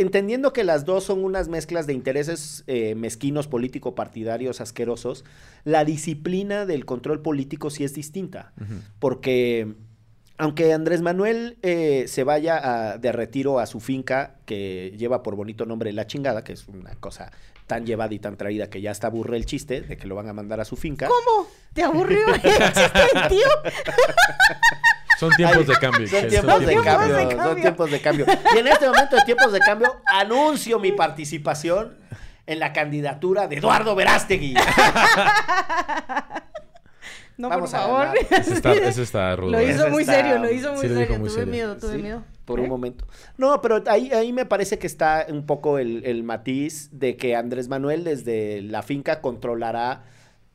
[0.00, 5.24] entendiendo que las dos son unas mezclas de intereses eh, mezquinos político-partidarios asquerosos,
[5.64, 8.52] la disciplina del control político sí es distinta.
[8.98, 9.74] Porque
[10.38, 15.66] aunque Andrés Manuel eh, se vaya de retiro a su finca, que lleva por bonito
[15.66, 17.30] nombre La Chingada, que es una cosa
[17.66, 20.28] tan llevada y tan traída que ya está aburre el chiste de que lo van
[20.28, 21.06] a mandar a su finca.
[21.06, 21.46] ¿Cómo?
[21.72, 23.46] ¿Te aburrió el chiste, tío?
[25.20, 26.08] Son tiempos de cambio.
[26.08, 28.26] Son tiempos, de, cambio, Son tiempos de cambio.
[28.54, 31.98] Y en este momento de tiempos de cambio, anuncio mi participación
[32.46, 34.54] en la candidatura de Eduardo Verástegui.
[37.36, 38.08] No, Vamos por favor.
[38.30, 39.52] Ese está, rudo.
[39.52, 41.06] Lo hizo muy serio, lo hizo muy serio.
[41.06, 42.22] tuve miedo, tuve miedo.
[42.44, 43.06] Por un momento.
[43.38, 47.68] No, pero ahí, ahí me parece que está un poco el, matiz de que Andrés
[47.68, 50.04] Manuel desde la finca controlará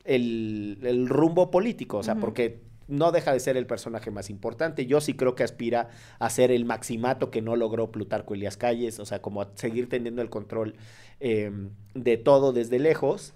[0.04, 1.98] el, rumbo político.
[1.98, 4.86] O sea, porque no deja de ser el personaje más importante.
[4.86, 8.98] Yo sí creo que aspira a ser el maximato que no logró Plutarco Elias Calles,
[9.00, 10.74] o sea, como a seguir teniendo el control
[11.20, 13.34] em, de todo desde lejos.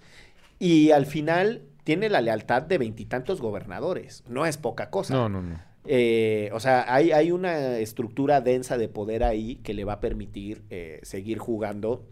[0.59, 4.23] Y al final, tiene la lealtad de veintitantos gobernadores.
[4.27, 5.13] No es poca cosa.
[5.15, 5.59] No, no, no.
[5.85, 9.99] Eh, o sea, hay, hay una estructura densa de poder ahí que le va a
[9.99, 12.05] permitir eh, seguir jugando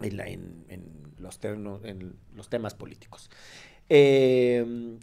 [0.00, 0.84] en, la- en- en
[1.18, 3.30] los, en los temas políticos.
[3.90, 4.96] Eh,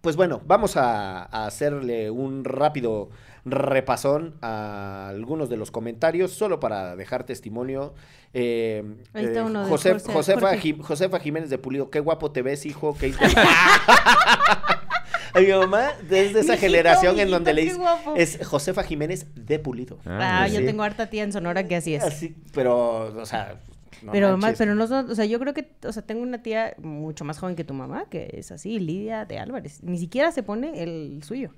[0.00, 3.10] pues bueno, vamos a, a hacerle un rápido
[3.44, 7.94] repasón a algunos de los comentarios, solo para dejar testimonio.
[8.34, 8.84] Eh,
[9.14, 10.58] Ahí está eh, uno de Josef- Jorge- Josefa, Jorge.
[10.58, 12.96] Jim- Josefa Jiménez de Pulido, qué guapo te ves, hijo.
[12.98, 13.12] Qué
[15.34, 17.78] A mi mamá, desde esa Mijito, generación en donde le dice,
[18.16, 19.98] es Josefa Jiménez de Pulido.
[20.06, 20.54] Ah, sí.
[20.56, 22.02] yo tengo harta tía en Sonora que así es.
[22.04, 23.60] Así, pero, o sea,
[24.02, 26.74] no pero pero no son, o sea, yo creo que, o sea, tengo una tía
[26.78, 29.82] mucho más joven que tu mamá, que es así, Lidia de Álvarez.
[29.82, 31.50] Ni siquiera se pone el suyo.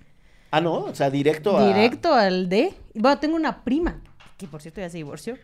[0.50, 1.66] Ah, no, o sea, directo a...
[1.66, 2.74] Directo al D.
[2.94, 4.02] Bueno, tengo una prima,
[4.36, 5.38] que por cierto ya se divorció.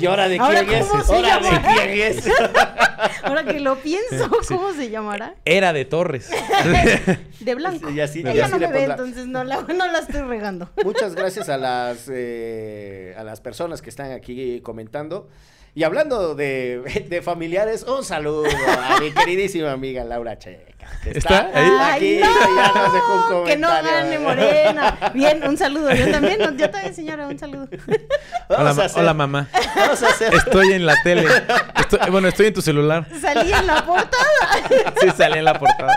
[0.00, 0.86] ¿Y ahora de Ahora, quién es?
[0.86, 1.72] ¿cómo se ¿Ahora de llama?
[1.74, 2.24] quién es?
[3.22, 5.34] Ahora que lo pienso, ¿cómo se llamará?
[5.44, 6.30] Era de Torres.
[7.40, 7.90] De blanco.
[7.90, 10.22] Y así- y Ella así no le me ve, entonces no la, no la estoy
[10.22, 10.70] regando.
[10.84, 15.28] Muchas gracias a las, eh, a las personas que están aquí comentando.
[15.78, 20.88] Y hablando de, de familiares, un saludo a mi queridísima amiga Laura Checa.
[21.04, 22.18] que ¿Está ahí?
[22.18, 23.92] Aquí Ay, ya nos dejó un Que no comentario.
[23.92, 24.98] gane Morena.
[25.14, 25.94] Bien, un saludo.
[25.94, 27.68] Yo también, no, yo también, señora, un saludo.
[28.48, 29.46] Hola, hacer- hola, mamá.
[29.76, 31.24] Vamos a hacer Estoy en la tele.
[31.76, 33.06] Estoy- bueno, estoy en tu celular.
[33.20, 34.94] Salí en la portada.
[35.00, 35.96] Sí, salí en la portada.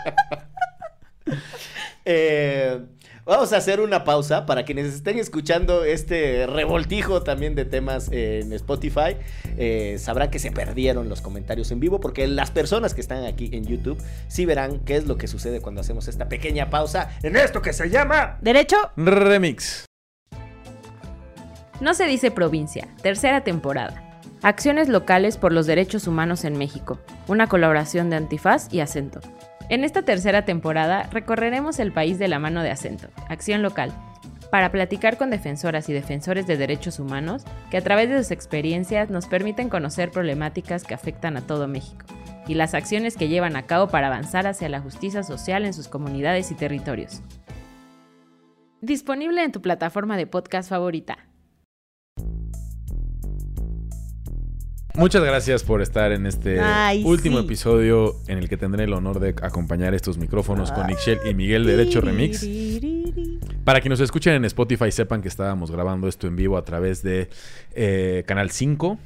[2.05, 2.81] Eh,
[3.25, 8.51] vamos a hacer una pausa para quienes estén escuchando este revoltijo también de temas en
[8.53, 9.17] Spotify.
[9.57, 13.49] eh, sabrán que se perdieron los comentarios en vivo porque las personas que están aquí
[13.53, 17.35] en YouTube sí verán qué es lo que sucede cuando hacemos esta pequeña pausa en
[17.35, 18.37] esto que se llama...
[18.41, 18.77] Derecho.
[18.95, 19.85] Remix.
[21.79, 24.19] No se dice provincia, tercera temporada.
[24.43, 29.19] Acciones locales por los derechos humanos en México, una colaboración de Antifaz y Acento.
[29.69, 33.91] En esta tercera temporada recorreremos el país de la mano de Acento, Acción Local,
[34.49, 39.09] para platicar con defensoras y defensores de derechos humanos que a través de sus experiencias
[39.09, 42.05] nos permiten conocer problemáticas que afectan a todo México
[42.47, 45.87] y las acciones que llevan a cabo para avanzar hacia la justicia social en sus
[45.87, 47.21] comunidades y territorios.
[48.81, 51.30] Disponible en tu plataforma de podcast favorita.
[54.95, 57.45] Muchas gracias por estar en este Ay, último sí.
[57.45, 61.65] episodio en el que tendré el honor de acompañar estos micrófonos con Ixchel y Miguel
[61.65, 62.45] de Derecho Remix.
[63.63, 67.01] Para quienes nos escuchen en Spotify, sepan que estábamos grabando esto en vivo a través
[67.03, 67.29] de
[67.73, 68.99] eh, Canal 5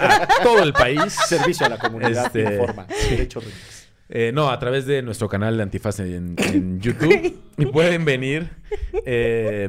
[0.00, 1.12] a todo el país.
[1.28, 2.86] Servicio a la comunidad Este- informa.
[3.10, 3.88] Derecho Remix.
[4.08, 7.38] Eh, no, a través de nuestro canal de Antifaz en, en YouTube.
[7.58, 8.48] y pueden venir.
[9.04, 9.68] eh,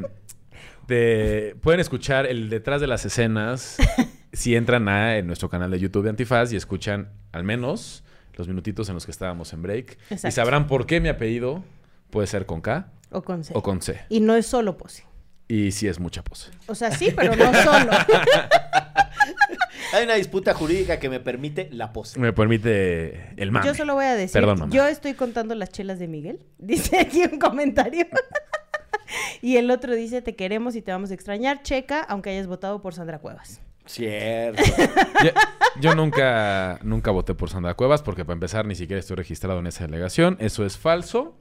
[0.88, 3.76] de- pueden escuchar el detrás de las escenas
[4.34, 8.48] si entran a en nuestro canal de YouTube de Antifaz y escuchan al menos los
[8.48, 9.96] minutitos en los que estábamos en break.
[10.10, 10.34] Y Exacto.
[10.34, 11.62] sabrán por qué mi apellido
[12.10, 13.52] puede ser con K O con C.
[13.56, 14.00] o con C.
[14.08, 15.04] Y no es solo pose.
[15.46, 16.50] Y sí es mucha pose.
[16.66, 17.90] O sea, sí, pero no solo.
[19.92, 22.18] Hay una disputa jurídica que me permite la pose.
[22.18, 23.66] Me permite el mame.
[23.66, 24.72] Yo solo voy a decir, Perdón, mamá.
[24.74, 26.44] yo estoy contando las chelas de Miguel.
[26.58, 28.06] Dice aquí un comentario.
[29.42, 31.62] y el otro dice, te queremos y te vamos a extrañar.
[31.62, 33.60] Checa, aunque hayas votado por Sandra Cuevas.
[33.86, 34.62] Cierto.
[35.22, 35.30] Yo,
[35.80, 39.66] yo nunca, nunca voté por Sandra Cuevas porque para empezar ni siquiera estoy registrado en
[39.66, 40.36] esa delegación.
[40.40, 41.36] Eso es falso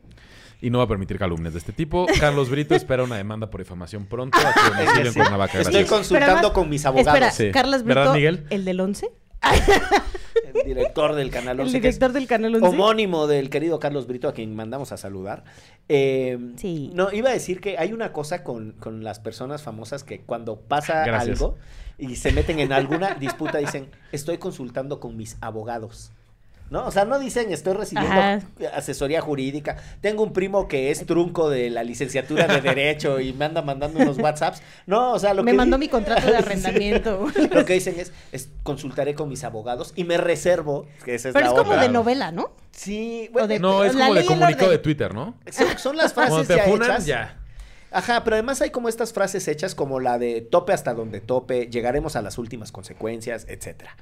[0.61, 2.05] y no va a permitir calumnias de este tipo.
[2.19, 5.19] Carlos Brito espera una demanda por difamación pronto a su domicilio en Sí.
[5.19, 5.57] Cuernavaca.
[5.59, 5.89] Estoy Gracias.
[5.89, 7.07] consultando además- con mis abogados.
[7.13, 7.51] Espera, Sí.
[7.51, 8.45] Carlos ¿Verdad, Brito, Miguel?
[8.49, 9.09] el del 11.
[10.45, 12.67] El director del canal El 11, que es director del canal 11.
[12.67, 15.43] homónimo del querido Carlos Brito, a quien mandamos a saludar.
[15.89, 16.91] Eh, Sí.
[16.93, 20.59] No, iba a decir que hay una cosa con, con las personas famosas que cuando
[20.61, 21.41] pasa Gracias.
[21.41, 21.57] algo
[21.97, 26.11] y se meten en alguna disputa dicen, estoy consultando con mis abogados.
[26.69, 26.87] ¿No?
[26.87, 28.41] O sea, no dicen, estoy recibiendo Ajá.
[28.73, 29.77] asesoría jurídica.
[30.01, 33.99] Tengo un primo que es trunco de la licenciatura de Derecho y me anda mandando
[33.99, 34.63] unos WhatsApps.
[34.87, 36.43] No, o sea, lo Me que mandó di- mi contrato de Sí.
[36.43, 37.27] arrendamiento.
[37.51, 41.33] Lo que dicen es, es, consultaré con mis abogados y me reservo, que esa es
[41.33, 41.83] Pero la es como otra.
[41.83, 42.51] de novela, ¿no?
[42.71, 45.35] Sí, O bueno, de- No, es como de comunicado de Twitter, ¿no?
[45.51, 47.05] son, son las frases Cuando te ya funan, hechas.
[47.05, 47.39] ya.
[47.93, 51.67] Ajá, pero además hay como estas frases hechas como la de tope hasta donde tope,
[51.67, 53.95] llegaremos a las últimas consecuencias, etcétera.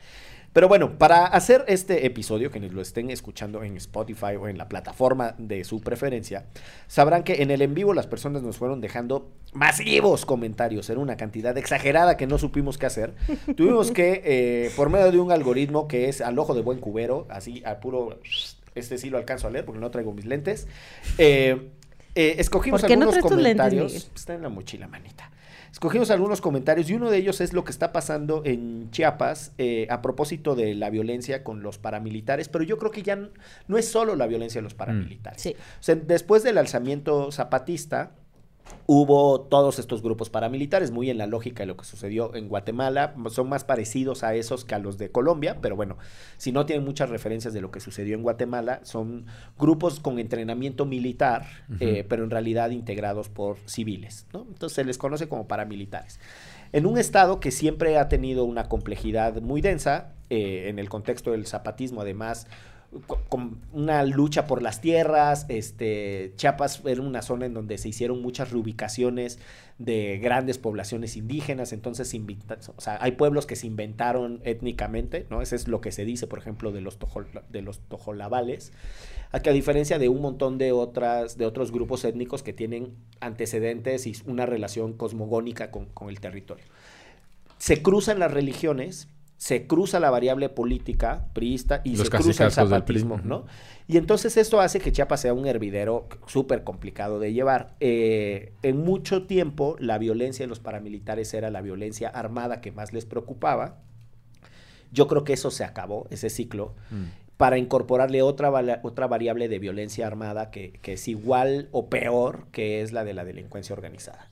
[0.54, 4.68] Pero bueno, para hacer este episodio, quienes lo estén escuchando en Spotify o en la
[4.68, 6.46] plataforma de su preferencia,
[6.88, 11.16] sabrán que en el en vivo las personas nos fueron dejando masivos comentarios, era una
[11.16, 13.14] cantidad exagerada que no supimos qué hacer.
[13.56, 17.28] Tuvimos que, eh, por medio de un algoritmo que es al ojo de buen cubero,
[17.30, 18.20] así a puro,
[18.76, 20.68] este sí lo alcanzo a leer porque no traigo mis lentes,
[21.18, 21.72] eh,
[22.16, 24.12] eh, escogimos ¿Por qué no algunos lentes, comentarios.
[24.16, 25.32] Está en la mochila, manita.
[25.72, 29.88] escogimos algunos comentarios y uno de ellos es lo que está pasando en Chiapas eh,
[29.90, 33.30] a propósito de la violencia con los paramilitares, pero yo creo que ya
[33.68, 35.42] no es solo la violencia de los paramilitares.
[35.42, 35.56] Sí.
[35.58, 38.12] O sea, después del alzamiento zapatista,
[38.86, 43.16] hubo todos estos grupos paramilitares, muy en la lógica de lo que sucedió en Guatemala,
[43.30, 45.98] son más parecidos a esos que a los de Colombia, pero bueno,
[46.38, 49.26] si no tienen muchas referencias de lo que sucedió en Guatemala, son
[49.58, 51.46] grupos con entrenamiento militar,
[51.80, 54.46] eh, pero en realidad integrados por civiles, ¿no?
[54.48, 56.20] Entonces se les conoce como paramilitares.
[56.74, 61.32] En un estado que siempre ha tenido una complejidad muy densa, eh, en el contexto
[61.32, 62.48] del zapatismo, además,
[63.30, 68.22] con una lucha por las tierras, este, Chiapas era una zona en donde se hicieron
[68.22, 69.40] muchas reubicaciones
[69.78, 75.42] de grandes poblaciones indígenas, entonces o sea, hay pueblos que se inventaron étnicamente, ¿no?
[75.42, 78.74] Eso es lo que se dice, por ejemplo, de los, tojol- de los tojolabales,
[79.32, 82.94] a que a diferencia de un montón de otras, de otros grupos étnicos que tienen
[83.22, 86.66] antecedentes y una relación cosmogónica con el territorio.
[87.58, 89.08] Se cruzan las religiones,
[89.42, 93.20] se cruza la variable política priista y Los se cruza el zapatismo.
[93.24, 93.46] ¿no?
[93.88, 97.74] Y entonces esto hace que Chiapas sea un hervidero súper complicado de llevar.
[97.80, 102.94] Eh, en mucho tiempo la violencia de los paramilitares era la violencia armada que más
[102.94, 103.80] les preocupaba.
[104.92, 107.06] Yo creo que eso se acabó, ese ciclo, Mm.
[107.38, 108.52] para incorporarle otra,
[108.84, 113.16] otra variable de violencia armada que, que es igual o peor, que es la de
[113.16, 114.30] la delincuencia organizada.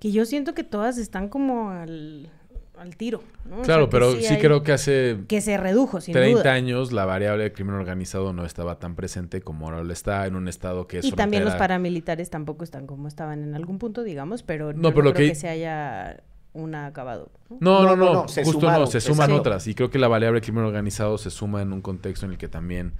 [0.00, 2.30] Que yo siento que todas están como al,
[2.78, 3.58] al tiro, ¿no?
[3.60, 6.52] O Claro, sea, pero sí, hay- creo que hace Que se redujo, sin 30 duda.
[6.52, 10.36] años la variable de crimen organizado no estaba tan presente como ahora lo está en
[10.36, 14.02] un estado que es Y también los paramilitares tampoco están como estaban en algún punto,
[14.02, 15.34] digamos, pero No, no, pero lo creo que- que...
[15.34, 17.30] se haya una acabado.
[17.50, 17.56] ¿no?
[17.60, 19.40] No, no, No, no, no, no, se justo sumaron, no, se suman exacto.
[19.40, 19.66] otras.
[19.66, 22.48] Y creo que la variable crimen organizado se suma en un contexto en el que
[22.48, 22.92] también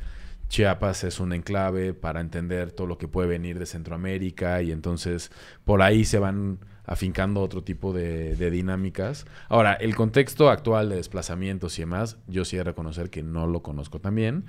[0.49, 5.33] Chiapas es un enclave para entender todo lo que puede venir de Centroamérica y entonces
[5.65, 9.27] por ahí se van afincando otro tipo de, dinámicas.
[9.49, 13.47] Ahora, el contexto actual de desplazamientos y demás, yo sí he de reconocer que no
[13.47, 14.45] lo conozco también,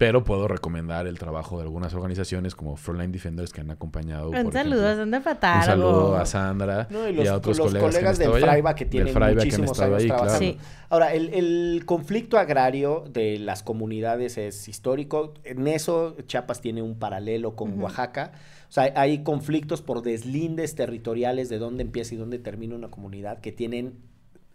[0.00, 4.30] pero puedo recomendar el trabajo de algunas organizaciones como Frontline Defenders que han acompañado.
[4.30, 7.36] Un por saludo ejemplo, a Sandra un saludo a Sandra No, y y, los, a
[7.36, 8.40] otros los colegas, colegas, que han del.
[8.40, 10.22] Fraiba que tienen Fraiba que han muchísimos años ahí, claro.
[10.22, 10.52] trabajando.
[10.52, 10.58] Sí.
[10.88, 15.34] Ahora, el, el conflicto agrario de las comunidades es histórico.
[15.44, 17.78] En eso Chiapas tiene un paralelo con.
[17.78, 18.32] Oaxaca.
[18.70, 23.40] O sea, hay conflictos por deslindes territoriales de dónde empieza y dónde termina una comunidad
[23.42, 23.98] que tienen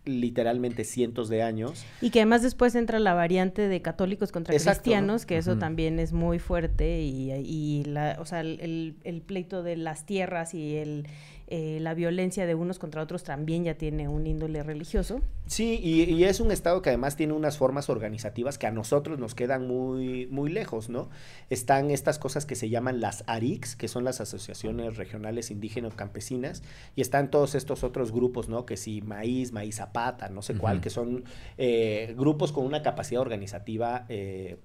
[0.06, 1.86] literalmente cientos de años.
[2.02, 6.00] Y que además después entra la variante de católicos contra Exacto, cristianos, que eso también
[6.00, 10.54] es muy fuerte y, y la, o sea, el, el- el pleito de las tierras
[10.54, 11.08] y el,
[11.48, 15.22] eh, la violencia de unos contra otros también ya tiene un índole religioso.
[15.46, 19.20] Sí, y, y es un estado que además tiene unas formas organizativas que a nosotros
[19.20, 21.10] nos quedan muy, muy lejos, ¿no?
[21.50, 26.64] Están estas cosas que se llaman las ARICs, que son las asociaciones regionales indígenas campesinas,
[26.96, 28.66] y están todos estos otros grupos, ¿no?
[28.66, 31.26] Que si maíz, maíz zapata, no sé cuál, que son
[31.58, 34.58] eh, grupos con una capacidad organizativa eh,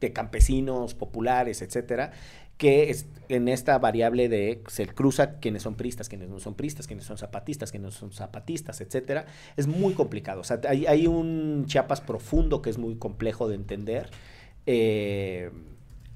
[0.00, 2.12] de campesinos, populares, etcétera,
[2.58, 6.86] que es, en esta variable de se cruza quienes son pristas, quienes no son pristas,
[6.86, 10.40] quienes son zapatistas, quienes no son zapatistas, etcétera, es muy complicado.
[10.42, 14.10] O sea, hay, hay un Chiapas profundo que es muy complejo de entender.
[14.66, 15.50] eh,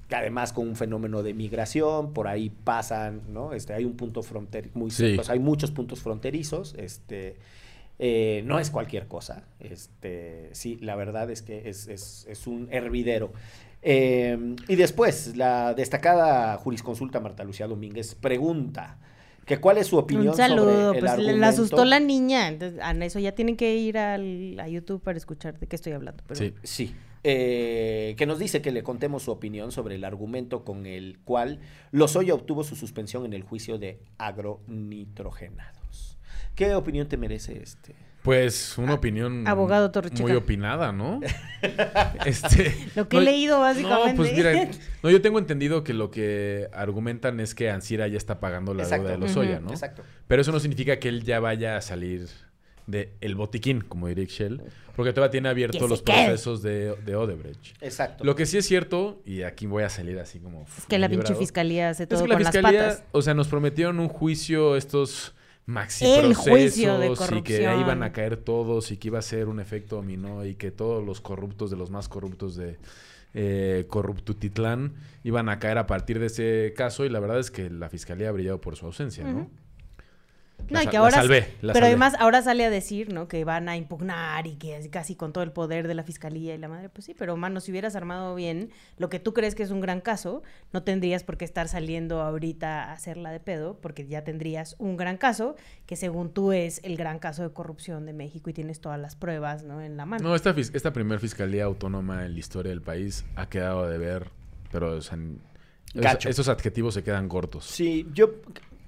[0.09, 3.51] además con un fenómeno de migración, por ahí pasan, ¿no?
[3.51, 5.17] Este, hay un punto fronterizo, muy Sí.
[5.27, 7.35] hay muchos puntos fronterizos, este,
[7.99, 12.69] eh, no es cualquier cosa, este, sí, la verdad es que es, es- es un
[12.71, 13.33] hervidero.
[13.89, 18.97] Eh, y después, la destacada jurisconsulta Marta Lucía Domínguez pregunta
[19.45, 21.37] que cuál es su opinión un saludo, sobre el pues le- argumento.
[21.39, 22.49] la asustó la niña.
[22.49, 25.93] Entonces, a eso ya tienen que ir al, a YouTube para escuchar de qué estoy
[25.93, 26.21] hablando.
[26.27, 26.53] Pero Sí.
[26.63, 26.93] Sí.
[27.23, 31.59] eh, que nos dice que le contemos su opinión sobre el argumento con el cual
[31.91, 36.17] Lozoya obtuvo su suspensión en el juicio de agronitrogenados.
[36.55, 37.95] ¿Qué opinión te merece este?
[38.23, 40.21] Pues una opinión abogado Torrecheca.
[40.21, 41.21] muy opinada, ¿no?
[42.25, 44.09] este, Lo que he leído, básicamente.
[44.11, 44.69] No, pues mira,
[45.01, 48.83] no, yo tengo entendido que lo que argumentan es que Ansira ya está pagando la
[48.83, 49.07] Exacto.
[49.07, 49.65] deuda de Lozoya, Ujú.
[49.67, 49.71] ¿no?
[49.71, 50.03] Exacto.
[50.27, 52.27] Pero eso no significa que él ya vaya a salir
[52.85, 54.61] de el botiquín, como diría Shell,
[54.95, 56.25] porque todavía tiene abiertos los quede.
[56.25, 57.81] procesos de, de Odebrecht.
[57.81, 58.23] Exacto.
[58.23, 60.65] Lo que sí es cierto, y aquí voy a salir así como...
[60.77, 63.07] Es que la pinche fiscalía hace es todo que la con fiscalía, las patas.
[63.11, 65.33] o sea, nos prometieron un juicio estos
[65.67, 67.81] maxi El juicio de procesos y que ahí corrupción.
[67.81, 71.05] iban a caer todos y que iba a ser un efecto dominó y que todos
[71.05, 72.77] los corruptos de los más corruptos de
[73.33, 77.69] eh, Corruptutitlán iban a caer a partir de ese caso y la verdad es que
[77.69, 79.49] la fiscalía ha brillado por su ausencia, ¿no?
[80.69, 81.87] No, y que ahora, salvé, pero salvé.
[81.87, 83.27] además ahora sale a decir, ¿no?
[83.27, 86.57] Que van a impugnar y que casi con todo el poder de la fiscalía y
[86.57, 89.63] la madre, pues sí, pero mano, si hubieras armado bien lo que tú crees que
[89.63, 93.79] es un gran caso, no tendrías por qué estar saliendo ahorita a hacerla de pedo,
[93.81, 98.05] porque ya tendrías un gran caso que según tú es el gran caso de corrupción
[98.05, 99.81] de México y tienes todas las pruebas, ¿no?
[99.81, 100.27] En la mano.
[100.29, 103.97] No, esta, fis- esta primer fiscalía autónoma en la historia del país ha quedado de
[103.97, 104.31] ver,
[104.71, 105.17] pero o sea,
[106.29, 107.65] esos adjetivos se quedan cortos.
[107.65, 108.31] Sí, yo,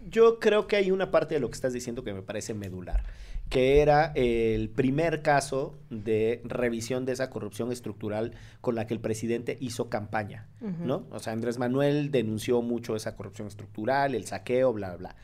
[0.07, 3.03] yo creo que hay una parte de lo que estás diciendo que me parece medular,
[3.49, 8.99] que era el primer caso de revisión de esa corrupción estructural con la que el
[8.99, 10.47] presidente hizo campaña.
[10.61, 11.07] ¿no?
[11.11, 15.15] O sea, Andrés Manuel denunció mucho esa corrupción estructural, el saqueo, bla, bla, bla.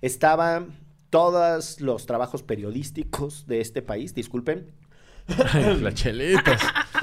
[0.00, 0.78] Estaban
[1.10, 4.72] todos los trabajos periodísticos de este país, disculpen,
[5.52, 5.80] Ay.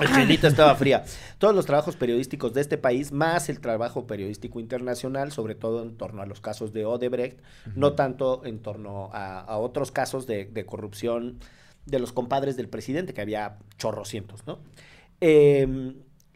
[0.02, 1.04] El chelita estaba fría.
[1.38, 5.98] Todos los trabajos periodísticos de este país, más el trabajo periodístico internacional, sobre todo en
[5.98, 7.40] torno a los casos de Odebrecht,
[7.76, 11.40] no tanto en torno a, a otros casos de, de corrupción
[11.86, 14.60] de los compadres del presidente, que había chorrocientos, ¿no?
[15.20, 15.94] Eh,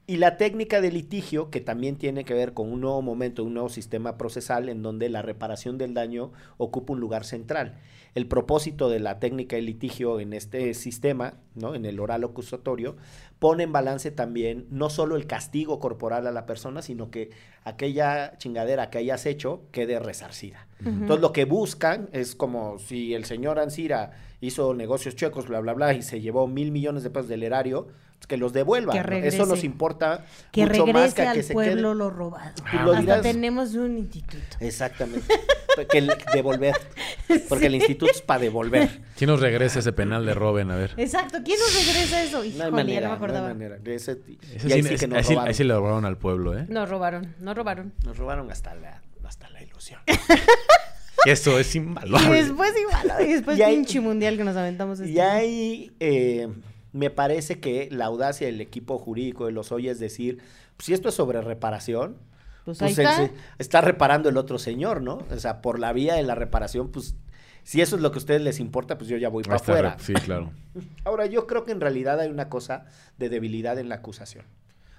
[0.07, 3.55] y la técnica de litigio, que también tiene que ver con un nuevo momento, un
[3.55, 7.79] nuevo sistema procesal en donde la reparación del daño ocupa un lugar central.
[8.13, 11.73] El propósito de la técnica de litigio en este sistema, ¿no?
[11.73, 12.97] en el oral acusatorio,
[13.39, 17.31] pone en balance también no solo el castigo corporal a la persona, sino que
[17.63, 20.67] aquella chingadera que hayas hecho quede resarcida.
[20.83, 24.11] Entonces lo que buscan es como si el señor Ansira
[24.41, 27.87] hizo negocios chuecos, bla, bla, bla, y se llevó mil millones de pesos del erario,
[28.27, 28.93] que los devuelva.
[28.93, 29.05] Que ¿no?
[29.05, 29.37] regrese.
[29.37, 31.95] Eso nos importa que mucho más que, a que al se pueblo quede.
[31.95, 32.51] lo robado.
[32.83, 33.21] Lo Hasta dirás.
[33.21, 34.57] tenemos un instituto.
[34.59, 35.33] Exactamente.
[35.89, 36.75] que el- devolver.
[37.49, 39.01] Porque el instituto es para devolver.
[39.17, 40.71] ¿Quién nos regresa ese penal de Robin?
[40.71, 40.91] A ver.
[40.97, 42.37] Exacto, ¿quién nos regresa eso?
[42.37, 43.47] No hay Híjole, ya no me no hay acordaba.
[43.49, 43.77] manera.
[43.85, 44.19] Ese-
[44.53, 45.47] Ese y ahí sí- sí es- que nos ahí sí- robaron.
[45.49, 46.65] ahí sí le robaron al pueblo, ¿eh?
[46.69, 47.93] No robaron, no robaron.
[48.05, 49.99] Nos robaron hasta la, hasta la ilusión.
[51.25, 52.43] Eso es Y invaluable.
[52.43, 54.99] después igual, y después Y pinche mundial que nos aventamos.
[54.99, 56.47] este Y ahí eh,
[56.95, 60.37] me parece que la audacia del equipo jurídico de los hoy es decir,
[60.77, 62.17] pues, si esto es sobre reparación,
[62.63, 63.25] Pues, pues ahí el está.
[63.27, 65.19] se- está reparando el otro señor, ¿no?
[65.29, 67.15] O sea, por la vía de la reparación, pues
[67.63, 69.97] si eso es lo que a ustedes les importa, pues yo ya voy para afuera.
[69.99, 70.51] Sí, claro.
[71.03, 72.85] Ahora, yo creo que en realidad hay una cosa
[73.17, 74.45] de debilidad en la acusación.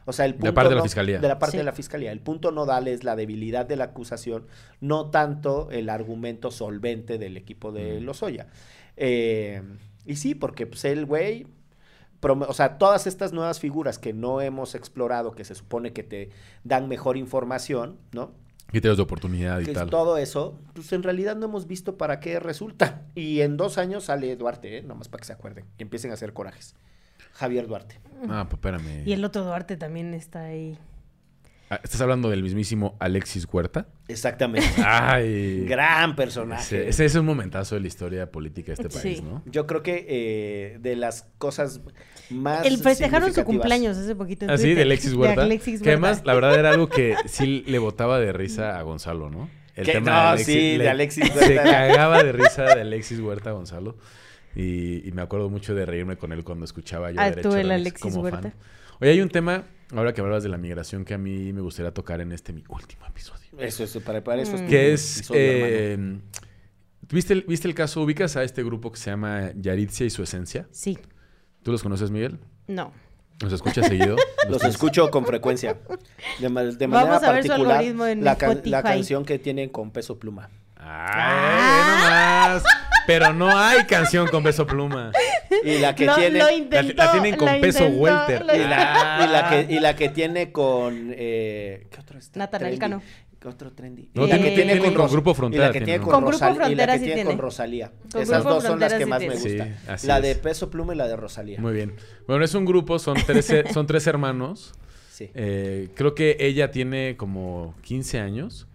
[0.04, 1.18] O sea, el De punto parte de la fiscalía.
[1.18, 1.58] De la parte Sí.
[1.58, 2.12] de la fiscalía.
[2.12, 4.46] El punto nodal es la debilidad de la acusación,
[4.80, 8.46] no tanto el argumento solvente del equipo de Lozoya.
[8.96, 9.62] Eh,
[10.04, 11.46] y sí, porque pues el güey,
[12.22, 16.30] o sea, todas estas nuevas figuras que no hemos explorado, que se supone que te
[16.64, 18.32] dan mejor información, ¿no?
[18.66, 19.90] Criterios de oportunidad y que tal.
[19.90, 23.02] todo eso, pues en realidad no hemos visto para qué resulta.
[23.14, 24.82] Y en dos años sale Duarte, ¿eh?
[24.82, 26.74] nomás para que se acuerden, y empiecen a hacer corajes.
[27.32, 28.00] Javier Duarte.
[28.28, 29.06] Ah, pues espérame.
[29.06, 30.78] Y el otro Duarte también está ahí.
[31.68, 33.88] Ah, ¿Estás hablando del mismísimo Alexis Huerta?
[34.06, 34.68] Exactamente.
[34.86, 35.64] Ay.
[35.66, 36.88] Gran personaje.
[36.88, 39.24] ese es un momentazo de la historia política de este país, Sí.
[39.24, 39.42] ¿no?
[39.46, 41.80] Yo creo que eh, de las cosas
[42.30, 42.64] más.
[42.64, 44.76] El festejaron su cumpleaños hace poquito en Ah, sí, Twitter.
[44.76, 45.42] de Alexis Huerta.
[45.42, 46.06] Alexis Que Huerta.
[46.08, 49.50] además, la verdad, era algo que sí le botaba de risa a Gonzalo, ¿no?
[49.74, 51.64] El Que no, sí, de Alexis Se Huerta.
[51.64, 53.96] cagaba de risa de Alexis Huerta a Gonzalo.
[54.54, 57.56] Y, y me acuerdo mucho de reírme con él cuando escuchaba yo Ah, Derecho tú,
[57.56, 58.40] el Alexis como Huerta.
[58.42, 58.54] fan.
[59.00, 61.92] Oye, hay un tema, ahora que hablabas de la migración, que a mí me gustaría
[61.92, 63.46] tocar en este mi último episodio.
[63.58, 64.56] Eso, eso, para, para eso.
[64.56, 64.66] Mm.
[64.68, 65.16] Que es...
[65.18, 66.18] episodio, eh.
[67.10, 68.02] ¿viste, el, ¿Viste el caso?
[68.02, 70.66] ¿Ubicas a este grupo que se llama Yaritzia y su esencia?
[70.70, 70.98] Sí,
[71.62, 72.38] ¿Tú los conoces, Miguel?
[72.68, 72.92] no.
[73.38, 74.16] ¿Los escuchas seguido?
[74.48, 75.76] Los escucho con frecuencia.
[76.40, 78.82] De, ma- de Vamos manera a ver su particular, algoritmo en la, can- la Spotify.
[78.82, 80.48] canción que tienen con peso pluma.
[80.76, 82.64] ¡Ay, nomás!
[83.06, 85.12] Pero no hay canción con peso pluma.
[85.64, 86.38] Y la que lo, tiene.
[86.38, 88.42] lo intentó, la tienen con peso intentó, welter.
[88.42, 91.12] Y la, y la que, y la que tiene con.
[91.16, 92.38] Eh, ¿Qué otro está?
[92.40, 92.96] Natanael Trendy?
[92.98, 93.02] Cano.
[93.38, 94.08] ¿Qué otro trendy?
[94.14, 96.02] No, Y la tiene- que tiene con, Ros- Grupo y Frontera la que tiene, tiene
[96.04, 97.30] con, Con Grupo Rosal- y la Frontera que sí tiene tiene.
[97.30, 97.92] con Rosalía.
[98.10, 99.34] Con Esas Grupo dos son las Frontera que sí más tiene.
[99.34, 99.76] me Sí, gustan.
[99.94, 100.22] así la es.
[100.22, 101.60] de peso pluma y la de Rosalía.
[101.60, 101.94] Muy bien.
[102.26, 104.74] Bueno, es un grupo, son tres, son tres hermanos.
[105.10, 105.30] Sí.
[105.34, 108.66] Eh, creo que ella tiene como 15 años.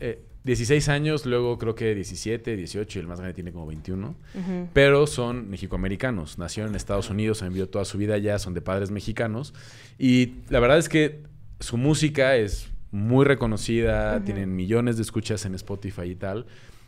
[0.00, 4.14] Eh, 16 años, luego creo que 17, 18 y el más grande tiene como 21.
[4.34, 4.68] Ujú.
[4.72, 6.38] Pero son mexicoamericanos.
[6.38, 9.54] Nacieron en Estados Unidos, han vivido toda su vida allá, son de padres mexicanos.
[9.98, 11.24] Y la verdad es que
[11.58, 16.46] su música es muy reconocida, tienen millones de escuchas en Spotify y tal.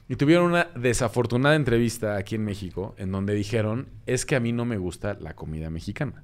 [0.08, 4.52] Y tuvieron una desafortunada entrevista aquí en México en donde dijeron, es que a mí
[4.52, 6.22] no me gusta la comida mexicana.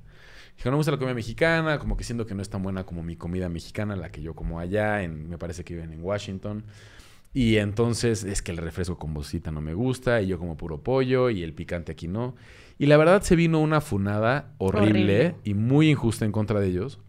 [0.57, 2.85] Dijeron, no me gusta la comida mexicana, como que siento que no es tan buena
[2.85, 6.01] como mi comida mexicana, la que yo como allá, en, me parece que viven en
[6.01, 6.65] Washington.
[7.35, 10.83] Y entonces es que el refresco con bocita no me gusta y yo como puro
[10.83, 12.37] pollo y el picante aquí no.
[12.79, 14.91] Y la verdad se vino una funada horrible,
[15.27, 15.35] Horrible.
[15.45, 17.01] y muy injusta en contra de ellos.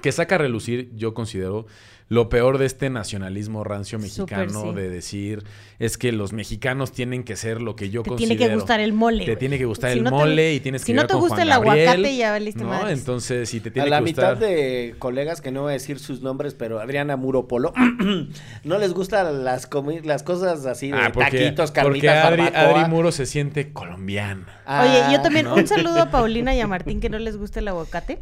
[0.00, 1.66] que saca a relucir, yo considero,
[2.10, 4.74] lo peor de este nacionalismo rancio mexicano sí.
[4.74, 5.44] de decir
[5.78, 8.36] es que los mexicanos tienen que ser lo que yo Te considero.
[8.38, 9.26] tiene que gustar el mole.
[9.26, 11.12] Te tiene que gustar Si el no te- mole y tienes que Si no te
[11.12, 12.70] con gusta Juan el aguacate, ya valiste ¿no?
[12.70, 12.98] madres.
[12.98, 14.48] Entonces, si te A tiene la que mitad gustar...
[14.48, 17.72] de colegas que no voy a decir sus nombres, pero Adriana Muro Polo,
[18.64, 22.42] no les gustan las, comi- las cosas así de Ah, porque, taquitos, porque carnitas, Adri,
[22.42, 22.80] barbacoa.
[22.80, 24.46] Adri Muro se siente colombiana.
[24.66, 25.54] Oye, yo Ah, también, ¿no?
[25.56, 28.18] un saludo a Paulina y a Martín que no les gusta el aguacate,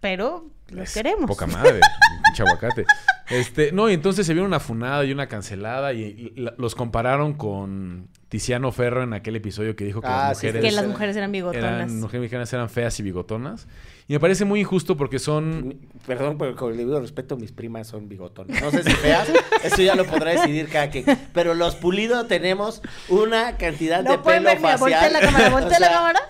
[0.00, 1.26] pero los Es queremos.
[1.26, 1.80] Poca madre,
[2.24, 2.84] pinche aguacate.
[3.28, 6.74] Este, no, y entonces se vio una funada y una cancelada y, y la- los
[6.74, 10.72] compararon con Tiziano Ferro en aquel episodio que dijo que Ah, las sí, mujeres que
[10.76, 11.64] las mujeres eran bigotonas.
[11.64, 13.68] eran mujeres mexicanas eran feas y bigotonas.
[14.10, 17.86] Y me parece muy injusto porque son Perdón, pero con el debido respeto, mis primas
[17.86, 18.60] son bigotones.
[18.60, 19.28] No sé si feas,
[19.62, 21.04] eso ya lo podrá decidir cada quien.
[21.32, 24.78] Pero los pulidos tenemos una cantidad No de pelo ver, facial.
[24.80, 26.20] voltea la cámara, voltea la cámara.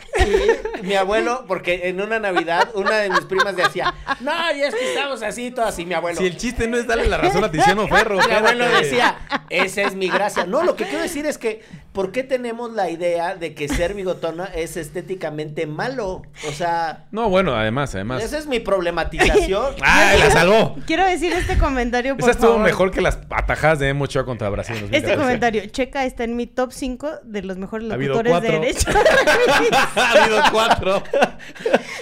[0.83, 4.75] y mi abuelo, porque en una Navidad, una de mis primas decía, no, ya es
[4.75, 6.19] que estamos así, todas así, mi abuelo.
[6.19, 8.19] Si el chiste no es darle la razón a Tiziano Ferro.
[8.19, 9.17] Mi abuelo decía,
[9.51, 10.47] esa es mi gracia.
[10.47, 11.63] No, lo que quiero decir es que,
[11.93, 16.23] ¿por qué tenemos la idea de que ser bigotona es estéticamente malo?
[16.49, 18.23] O sea, No, bueno, además, además.
[18.23, 19.75] esa es mi problematización.
[19.83, 20.77] ¡Ay, la salvó!
[20.87, 22.65] Quiero decir este comentario, por Esa estuvo favor.
[22.65, 24.77] mejor que las atajadas de Emo Ochoa contra Brasil.
[24.77, 25.23] en Este 2014.
[25.23, 28.91] comentario, Checa está en mi top 5 de los mejores Ha locutores de derecho.
[29.97, 31.03] ha habido cuatro.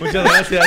[0.00, 0.64] Muchas gracias.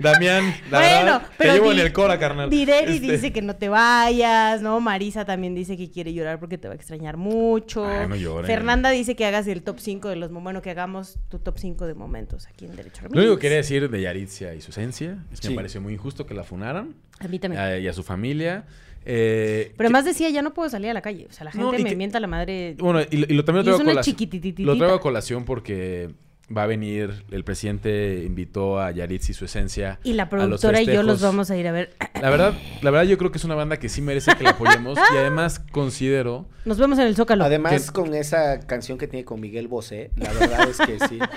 [0.00, 2.50] Damián, la bueno, verdad, pero te llevo en el cora, carnal.
[2.50, 4.80] Direri Este, dice que no te vayas, ¿no?
[4.80, 7.86] Marisa también dice que quiere llorar porque te va a extrañar mucho.
[7.86, 8.46] Ay, no lloren.
[8.46, 11.58] Fernanda dice que hagas el top 5 de los momentos, bueno, que hagamos tu top
[11.58, 14.70] 5 de momentos aquí en Derecho Lo único que quería decir de Yaritzia y su
[14.70, 15.52] esencia es que Sí.
[15.52, 17.62] me pareció muy injusto que la funaran A mí también.
[17.62, 18.64] eh, y a su familia.
[19.04, 21.26] Eh, Pero además decía, ya no puedo salir a la calle.
[21.30, 22.74] O sea, la gente me que- mienta la madre.
[22.78, 24.64] Bueno, y, lo- y lo también lo es traigo a una colación.
[24.66, 26.10] Lo traigo a colación porque
[26.54, 29.98] va a venir, el presidente invitó a Yaritz y su esencia.
[30.02, 31.94] Y la productora y yo los vamos a ir a ver.
[32.20, 34.50] La verdad, la verdad yo creo que es una banda que sí merece que la
[34.50, 37.44] apoyemos y además considero Nos vemos en el Zócalo.
[37.44, 41.18] Además, Que- con esa canción que tiene con Miguel Bosé, la verdad es que sí.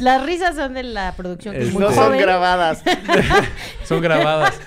[0.00, 2.82] Las risas son de la producción que es muy no son grabadas.
[3.84, 4.60] son grabadas.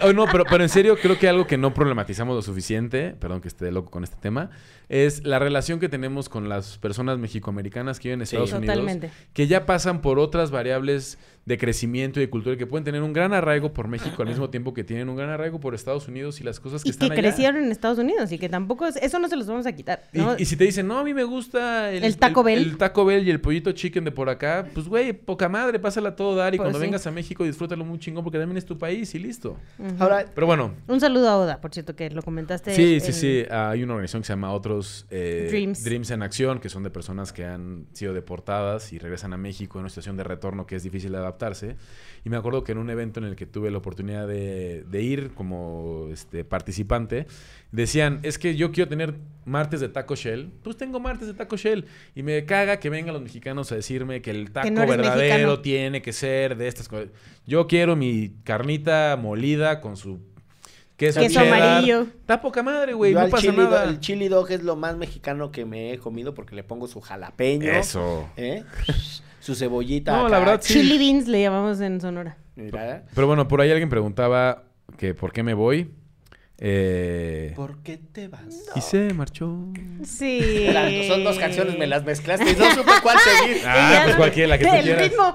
[0.00, 3.40] Oh, no, pero, pero en serio creo que algo que no problematizamos lo suficiente, perdón
[3.40, 4.50] que esté loco con este tema,
[4.88, 8.36] es la relación que tenemos con las personas mexicoamericanas que viven en Sí.
[8.36, 9.10] Estados Unidos, Totalmente.
[9.32, 11.16] que ya pasan por otras variables
[11.46, 14.28] de crecimiento y de cultura y que pueden tener un gran arraigo por México al
[14.28, 16.90] mismo tiempo que tienen un gran arraigo por Estados Unidos y las cosas que Y
[16.90, 17.22] están que allá.
[17.22, 20.02] crecieron en Estados Unidos y que tampoco es- eso no se los vamos a quitar.
[20.14, 20.36] ¿no?
[20.38, 22.58] Y, y si te dicen, no, a mí me gusta el, El Taco Bell.
[22.58, 26.10] el Taco Bell y el pollito chicken de por acá, pues güey, poca madre, pásala
[26.10, 26.84] a todo dar y Pues cuando sí.
[26.86, 29.58] vengas a México disfrútalo muy chingón porque también es tu país y listo.
[29.98, 32.74] Ahora, Pero bueno, Un saludo a Oda, por cierto, que lo comentaste.
[32.74, 33.44] Sí, sí, en- sí.
[33.50, 35.48] Ah, hay una organización que se llama Otros eh,
[35.84, 36.10] Dreams.
[36.10, 39.80] en Acción, que son de personas que han sido deportadas y regresan a México en
[39.80, 41.76] una situación de retorno que es difícil de adaptarse.
[42.26, 45.02] Y me acuerdo que en un evento en el que tuve la oportunidad de, de
[45.02, 47.26] ir como este, participante,
[47.70, 49.14] decían, es que yo quiero tener
[49.44, 50.50] martes de Taco Shell.
[50.62, 51.84] Pues tengo martes de Taco Shell.
[52.14, 55.60] Y me caga que vengan los mexicanos a decirme que el taco no verdadero mexicano.
[55.60, 57.08] tiene que ser de estas cosas.
[57.46, 60.18] Yo quiero mi carnita molida con su
[60.96, 62.02] queso, Queso amarillo.
[62.02, 63.12] Está poca madre, güey.
[63.12, 63.84] No al pasa chili do- nada.
[63.84, 67.02] el chili dog es lo más mexicano que me he comido porque le pongo su
[67.02, 67.70] jalapeño.
[67.70, 68.30] Eso.
[68.38, 68.64] ¿eh?
[69.44, 70.12] Su cebollita.
[70.12, 70.28] No, acá.
[70.30, 70.74] la verdad, sí.
[70.74, 72.38] Chili beans le llamamos en Sonora.
[72.56, 73.04] Mira.
[73.14, 74.62] Pero bueno, por ahí alguien preguntaba
[74.96, 75.90] que por qué me voy.
[76.58, 78.42] Eh, ¿Por qué te vas?
[78.76, 79.58] y se marchó.
[80.04, 80.64] Sí.
[80.66, 83.62] Eran- son dos canciones, me las mezclaste y no supe cuál seguir.
[83.66, 85.02] Ah, pues cualquiera, la que tú El quieras.
[85.02, 85.34] ritmo.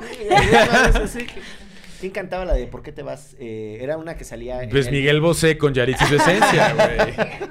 [1.99, 3.36] ¿Quién cantaba la de ¿Por qué te vas?
[3.39, 4.64] Eh, era una que salía.
[4.64, 7.49] en Pues el- Miguel Bosé con Yaritz y su esencia, güey.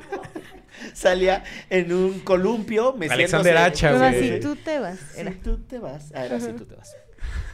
[0.98, 2.92] Salía en un columpio.
[2.92, 4.32] meciéndose- Alexander Hacha, güey.
[4.32, 4.98] así tú te vas.
[5.16, 5.30] Era.
[5.30, 6.10] Si tú te vas.
[6.12, 6.96] Ah, era si tú te vas.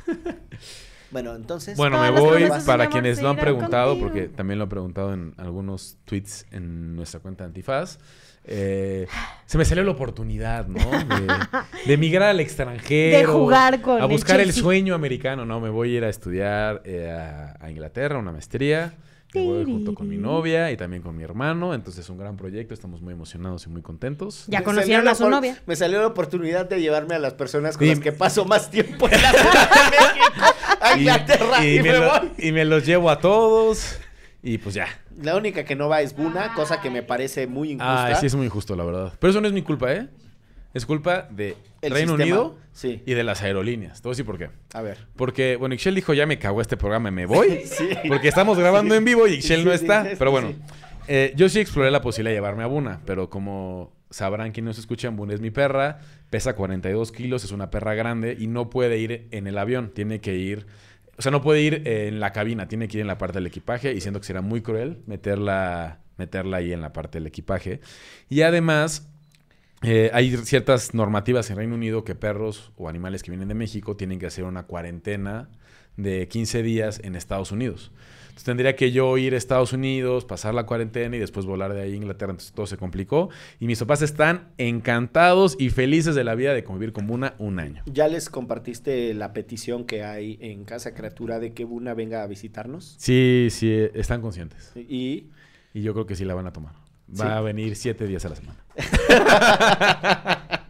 [1.11, 1.77] bueno, entonces.
[1.77, 4.09] Bueno, me voy para quienes lo han preguntado, contigo.
[4.09, 7.99] porque también lo han preguntado en algunos tweets en nuestra cuenta de Antifaz.
[8.47, 9.07] Eh,
[9.45, 10.81] se me salió la oportunidad, ¿no?
[10.81, 11.27] De,
[11.87, 13.19] de emigrar al extranjero.
[13.19, 15.61] De jugar con A buscar el, sueño americano, ¿no?
[15.61, 18.95] Me voy a ir a estudiar eh, a, a Inglaterra, una maestría.
[19.35, 21.75] Me voy junto con mi novia y también con mi hermano.
[21.75, 22.73] Entonces es un gran proyecto.
[22.75, 24.45] Estamos muy emocionados y muy contentos.
[24.49, 25.59] Ya me conocieron a su novia.
[25.67, 28.71] Me salió la oportunidad de llevarme a las personas con Y- las que paso más
[28.71, 32.31] tiempo en la Ciudad de México a Y- Inglaterra y, y me, me lo- voy.
[32.39, 33.99] y me los llevo a todos.
[34.43, 34.87] Y pues ya.
[35.23, 38.07] La única que no va es Buna, cosa que me parece muy injusta.
[38.09, 39.13] Ah, sí, es muy injusto, la verdad.
[39.19, 40.09] Pero eso no es mi culpa, ¿eh?
[40.75, 41.57] Es culpa de
[41.87, 42.41] El Reino sistema.
[42.41, 43.03] Unido Sí.
[43.07, 44.01] y de las aerolíneas.
[44.03, 44.51] Te voy a decir por qué.
[44.73, 44.99] A ver.
[45.17, 47.61] Porque, bueno, Ixchel dijo, ya me cagó este programa, me voy.
[47.65, 47.89] Sí.
[48.09, 50.07] Porque estamos grabando en vivo y Ixchel no está.
[50.19, 50.53] pero bueno,
[51.09, 53.01] eh, yo sí exploré la posibilidad de llevarme a Buna.
[53.07, 56.01] Pero como sabrán quienes nos escuchan, Buna es mi perra.
[56.31, 59.91] Pesa 42 kilos, es una perra grande y no puede ir en el avión.
[59.95, 60.67] Tiene que ir
[61.17, 63.39] o sea, no puede ir eh, en la cabina, tiene que ir en la parte
[63.39, 67.29] del equipaje y siento que será muy cruel meterla, meterla ahí en la parte del
[67.29, 67.81] equipaje.
[68.29, 69.09] Y además,
[69.85, 73.97] eh, hay ciertas normativas en Reino Unido que perros o animales que vienen de México
[73.97, 75.49] tienen que hacer una cuarentena
[75.97, 77.93] de 15 días en Estados Unidos.
[78.35, 81.83] Entonces tendría que yo ir a Estados Unidos, pasar la cuarentena y después volar de
[81.83, 82.33] ahí a Inglaterra.
[82.33, 83.31] Entonces todo se complicó.
[83.61, 87.61] Y mis papás están encantados y felices de la vida de convivir con Buna un
[87.61, 87.85] año.
[87.87, 92.27] ¿Ya les compartiste la petición que hay en Casa Criatura de que Buna venga a
[92.27, 92.97] visitarnos?
[92.99, 94.73] Sí, sí, están conscientes.
[94.75, 95.29] Y
[95.73, 96.84] Y yo creo que sí la van a tomar.
[97.11, 97.33] Va Sí.
[97.33, 98.59] a venir siete días a la semana.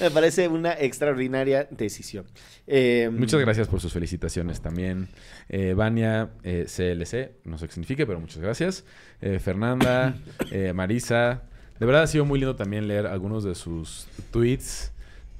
[0.00, 2.26] me parece una extraordinaria decisión.
[2.66, 5.08] Eh, Muchas gracias por sus felicitaciones también.
[5.48, 8.84] Eh, Vania eh, CLC, no sé qué signifique, pero muchas gracias.
[9.20, 10.14] Eh, Fernanda,
[10.50, 11.42] eh, Marisa.
[11.78, 14.91] De verdad ha sido muy lindo también leer algunos de sus tweets.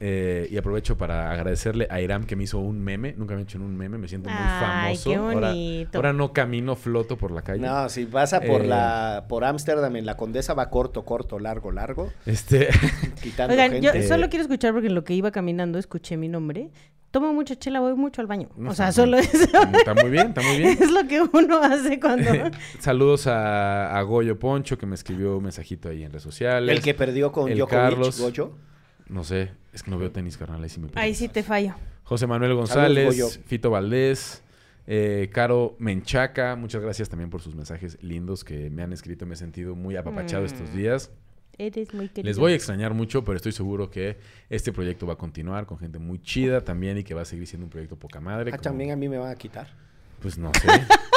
[0.05, 3.15] Eh, y aprovecho para agradecerle a Iram que me hizo un meme.
[3.17, 5.11] Nunca me he hecho un meme, me siento muy Ay, famoso.
[5.11, 5.99] qué Ahora- bonito.
[5.99, 7.61] Ahora, no camino, floto por la calle.
[7.65, 11.71] No, si pasa por Eh, la por Ámsterdam en la Condesa va corto, corto, largo,
[11.71, 12.69] largo, Este,
[13.23, 14.09] quitando Oigan, yo gente.
[14.09, 16.71] solo quiero escuchar porque en lo que iba caminando escuché mi nombre.
[17.13, 18.49] Tomo mucha chela, voy mucho al baño.
[18.57, 19.39] No, o sea, solo eso.
[19.45, 20.79] está muy bien, está muy bien.
[20.81, 22.31] Es lo que uno hace cuando...
[22.81, 26.75] Saludos a, a Goyo Poncho que me escribió un mensajito ahí en redes sociales.
[26.75, 28.19] el que perdió con el Djokovic, Carlos.
[28.19, 28.53] Goyo.
[29.13, 30.63] No sé, es que no veo tenis, carnal.
[30.63, 31.75] Ahí sí me Ahí sí te fallo.
[32.05, 33.41] José Manuel González.
[33.47, 34.43] Fito Valdés,
[34.87, 36.57] eh, Caro Menchaca.
[36.57, 39.27] Muchas gracias también por sus mensajes lindos que me han escrito.
[39.27, 40.47] Me he sentido muy apapachado Mm.
[40.47, 41.11] estos días.
[41.59, 42.25] Eres muy querido.
[42.29, 44.17] Les voy a extrañar mucho, pero estoy seguro que
[44.49, 47.47] este proyecto va a continuar con gente muy chida también y que va a seguir
[47.47, 48.51] siendo un proyecto poca madre.
[48.53, 49.69] Ah, como- también a mí me van a quitar.
[50.21, 50.69] Pues no sé.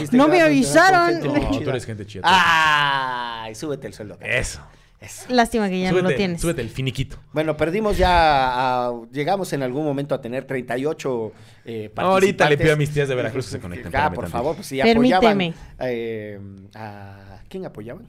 [0.00, 1.20] Es que No me avisaron.
[1.20, 2.22] No, tú eres gente chida.
[2.24, 4.18] Ay, súbete el sueldo.
[4.20, 4.60] Eso.
[5.02, 5.26] Eso.
[5.30, 6.40] Lástima que ya no lo tienes.
[6.40, 7.18] súbete el finiquito.
[7.32, 11.32] Bueno, perdimos ya, a- llegamos en algún momento a tener 38
[11.64, 11.98] eh, participantes.
[11.98, 13.90] Ahorita le pido a mis tías de Veracruz que se conecten.
[13.96, 15.16] Ah, por favor, pues si Permíteme.
[15.16, 16.38] apoyaban eh,
[16.74, 17.40] a...
[17.48, 18.06] ¿Quién apoyaban?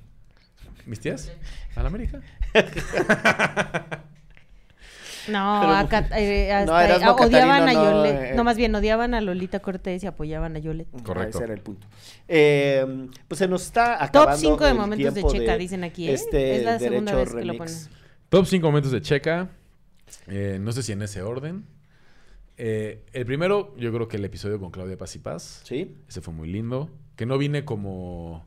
[0.86, 1.32] ¿Mis tías?
[1.76, 2.22] ¿A la América?
[5.30, 8.34] No, Pero- acá, eh, hasta- No, ah, odiaban a no, eh.
[8.36, 10.90] No, más bien odiaban a Lolita Cortés y apoyaban a Yolette.
[11.04, 11.38] Correcto.
[11.38, 11.88] Ese era el punto.
[12.28, 16.10] Eh, pues se nos está Top acabando 5 de momentos de Checa, dicen aquí.
[16.10, 16.14] ¿eh?
[16.14, 17.76] Este es la segunda vez que lo ponen.
[18.30, 19.50] Top 5 momentos de Checa.
[20.28, 21.66] Eh, no sé si en ese orden.
[22.58, 25.62] Eh, el primero, yo creo que el episodio con Claudia Paz y Paz.
[25.64, 25.96] ¿Sí?
[26.08, 26.90] Ese fue muy lindo.
[27.16, 28.46] Que no vine como.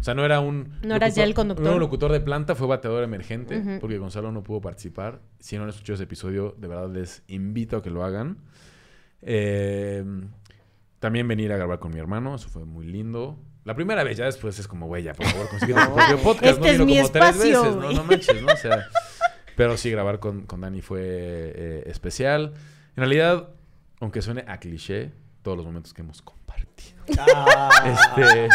[0.00, 0.78] O sea, no era un.
[0.82, 1.62] No eras ya el conductor.
[1.62, 3.78] No era un locutor de planta, fue bateador emergente.
[3.80, 5.20] Porque Gonzalo no pudo participar.
[5.38, 8.38] Si no han escuchado ese episodio, de verdad les invito a que lo hagan.
[9.22, 10.04] Eh,
[10.98, 13.38] también venir a grabar con mi hermano, eso fue muy lindo.
[13.64, 16.58] La primera vez, ya después es como, güey, ya, por favor, consigue tu propio podcast.
[16.58, 17.92] Este es vino mi como tres veces, ¿no?
[17.92, 18.52] No manches, ¿no?
[18.52, 18.86] O sea,
[19.56, 22.54] pero sí, grabar con, con Dani fue eh, especial.
[22.90, 23.48] En realidad,
[24.00, 25.10] aunque suene a cliché,
[25.42, 27.02] todos los momentos que hemos compartido.
[27.06, 28.48] Este,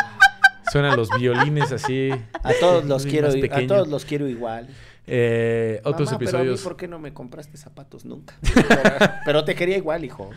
[0.71, 2.11] suenan los violines así.
[2.43, 4.67] A todos los quiero a todos los quiero igual.
[5.07, 8.35] Eh, otros Mamá, pero a mí, episodios ¿por qué no me compraste zapatos nunca?
[8.53, 8.67] Pero,
[9.25, 10.29] pero te quería igual, hijo.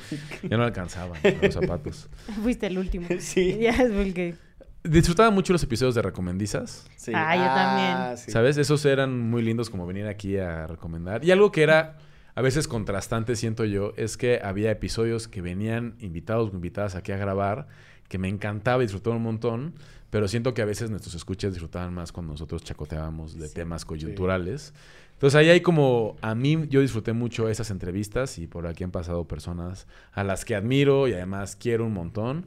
[0.43, 2.09] ya no alcanzaban los zapatos.
[2.43, 3.07] Fuiste el último.
[3.19, 3.59] Sí.
[3.61, 4.35] Ya es porque...
[4.83, 6.87] Disfrutaba mucho los episodios de recomendizas.
[6.97, 7.13] Sí.
[7.15, 8.19] Ah, yo también.
[8.19, 8.31] sí.
[8.31, 8.57] ¿Sabes?
[8.59, 11.25] Esos eran muy lindos como venir aquí a recomendar.
[11.25, 11.97] Y algo que era
[12.35, 17.13] a veces contrastante, siento yo, es que había episodios que venían invitados o invitadas aquí
[17.13, 17.69] a grabar,
[18.09, 19.75] que me encantaba y disfrutaba un montón,
[20.15, 24.73] pero siento que a veces nuestros escuchas disfrutaban más cuando nosotros chacoteábamos de temas coyunturales.
[25.15, 28.93] Entonces ahí hay como, a mí yo disfruté mucho esas entrevistas y por aquí han
[28.93, 32.47] pasado personas a las que admiro y además quiero un montón.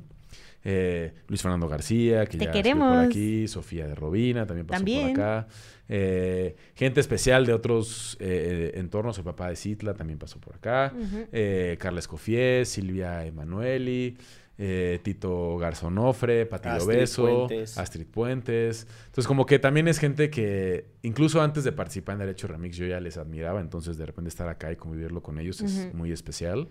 [0.64, 2.88] Eh, Luis Fernando García, que Te ya queremos.
[2.96, 5.12] por aquí, Sofía de Robina también pasó También.
[5.14, 5.48] por acá.
[5.90, 10.94] Eh, gente especial de otros eh, entornos, el papá de Citla también pasó por acá.
[10.98, 11.26] Ujú.
[11.34, 14.16] Eh, Carla Escofié, Silvia Emanueli,
[14.60, 17.78] eh, Tito Garzonofre, Pati Astrid Beso, Puentes.
[17.78, 18.88] Astrid Puentes.
[19.06, 22.86] Entonces, como que también es gente que, incluso antes de participar en Derecho Remix, yo
[22.88, 23.62] ya les admiraba.
[23.62, 26.70] Entonces, de repente estar acá y convivirlo con ellos es muy especial.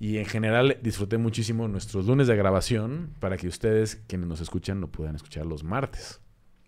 [0.00, 4.80] Y en general disfruté muchísimo nuestros lunes de grabación para que ustedes, quienes nos escuchan,
[4.80, 6.20] lo puedan escuchar los martes.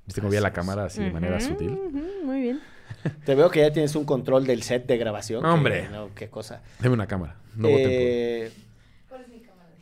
[0.07, 1.77] ¿Viste cómo la Así cámara así de manera sutil?
[2.25, 2.61] Muy bien.
[3.25, 5.43] Te veo que ya tienes un control del set de grabación.
[5.43, 5.89] que- Hombre.
[5.91, 6.63] no, qué cosa.
[6.79, 7.37] Deme una cámara.
[7.57, 8.53] No voten por- Eh,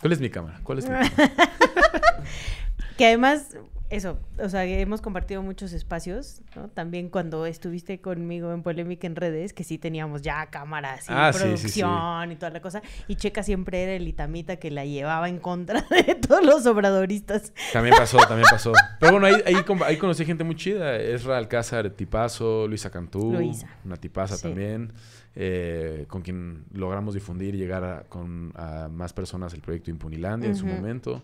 [0.05, 0.61] ¿Cuál es mi cámara?
[0.63, 1.11] ¿Cuál es mi cámara?
[2.99, 3.57] Que además,
[3.89, 6.69] eso, o sea, hemos compartido muchos espacios, ¿no?
[6.69, 11.33] También cuando estuviste conmigo en Polémica en redes, que sí teníamos ya cámaras y Ah,
[11.33, 14.85] sí, sí, producción y toda la cosa, y Checa siempre era el itamita que la
[14.85, 17.55] llevaba en contra de todos los obradoristas.
[17.73, 18.73] También pasó, también pasó.
[19.01, 19.43] Pero bueno, ahí,
[19.87, 20.97] ahí, conocí gente muy chida.
[20.97, 23.69] Esra Alcázar, tipazo, Luisa Cantú, Luisa.
[23.87, 24.43] una tipaza Sí.
[24.43, 24.93] también,
[25.37, 30.49] eh, con quien logramos difundir y llegar a, con, a más personas el proyecto Impunilandia
[30.49, 31.23] en su momento.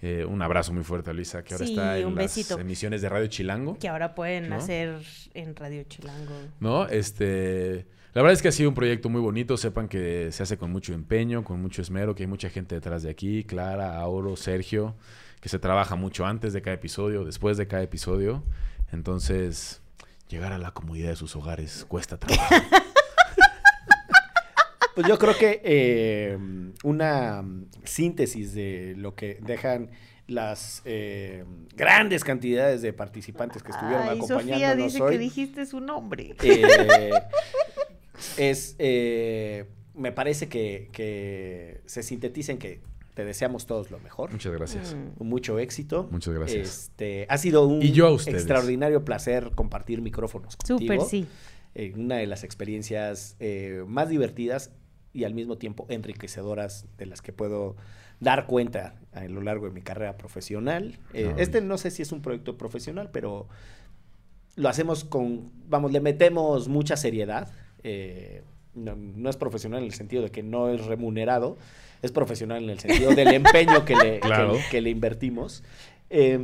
[0.00, 2.58] Eh, un abrazo muy fuerte a Luisa, que ahora Sí, está en las besito.
[2.60, 3.76] emisiones de Radio Chilango.
[3.78, 4.54] Que ahora pueden ¿No?
[4.56, 5.00] hacer
[5.34, 6.34] en Radio Chilango.
[6.60, 6.86] ¿no?
[6.86, 7.84] Este,
[8.14, 9.56] la verdad es que ha sido un proyecto muy bonito.
[9.56, 13.02] Sepan que se hace con mucho empeño, con mucho esmero, que hay mucha gente detrás
[13.02, 13.42] de aquí.
[13.42, 14.94] Clara, Auro, Sergio,
[15.40, 18.44] que se trabaja mucho antes de cada episodio, después de cada episodio.
[18.92, 19.80] Entonces,
[20.28, 22.54] llegar a la comodidad de sus hogares cuesta trabajo.
[24.98, 26.36] Pues yo creo que eh,
[26.82, 27.44] una
[27.84, 29.90] síntesis de lo que dejan
[30.26, 31.44] las eh,
[31.76, 36.34] grandes cantidades de participantes que estuvieron Ay, acompañándonos Sofía dice hoy que dijiste su nombre.
[36.42, 37.10] eh,
[38.38, 42.80] es eh, me parece que, que se sintetiza en que
[43.14, 44.32] te deseamos todos lo mejor.
[44.32, 44.96] Muchas gracias.
[44.96, 45.22] Mm.
[45.22, 46.08] Mucho éxito.
[46.10, 46.68] Muchas gracias.
[46.68, 48.38] Este, ha sido un Y yo a ustedes.
[48.38, 50.80] extraordinario placer compartir micrófonos contigo.
[50.80, 51.28] Súper, sí.
[51.76, 54.72] Eh, una de las experiencias eh, más divertidas
[55.18, 57.76] y al mismo tiempo enriquecedoras de las que puedo
[58.20, 60.98] dar cuenta a lo largo de mi carrera profesional.
[61.14, 63.48] Eh, este no sé si es un proyecto profesional, pero
[64.56, 67.50] lo hacemos con, vamos, le metemos mucha seriedad.
[67.84, 68.42] Eh,
[68.74, 71.56] no, no es profesional en el sentido de que no es remunerado,
[72.02, 74.54] es profesional en el sentido del empeño que le, que Claro.
[74.54, 75.62] le- que le invertimos.
[76.10, 76.38] Eh,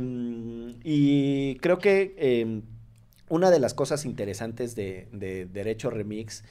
[0.83, 2.61] y creo que eh,
[3.29, 6.43] una de las cosas interesantes de, de Derecho Remix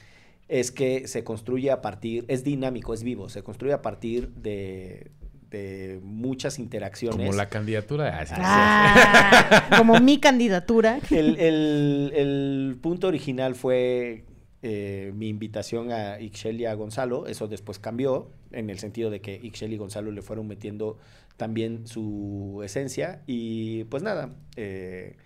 [0.47, 5.11] es que se construye a partir, es dinámico, es vivo, se construye a partir de,
[5.49, 7.17] de muchas interacciones.
[7.17, 8.19] Como la candidatura.
[8.19, 8.35] Ah, sí,
[9.69, 9.75] sí.
[9.77, 10.99] Como mi candidatura.
[11.09, 14.25] El, el- el punto original fue
[14.61, 17.27] eh, mi invitación a Ixchel y a Gonzalo.
[17.27, 20.97] Eso después cambió, en el sentido de que Ixchel y Gonzalo le fueron metiendo
[21.37, 23.21] también su esencia.
[23.27, 25.17] Y pues nada, eh,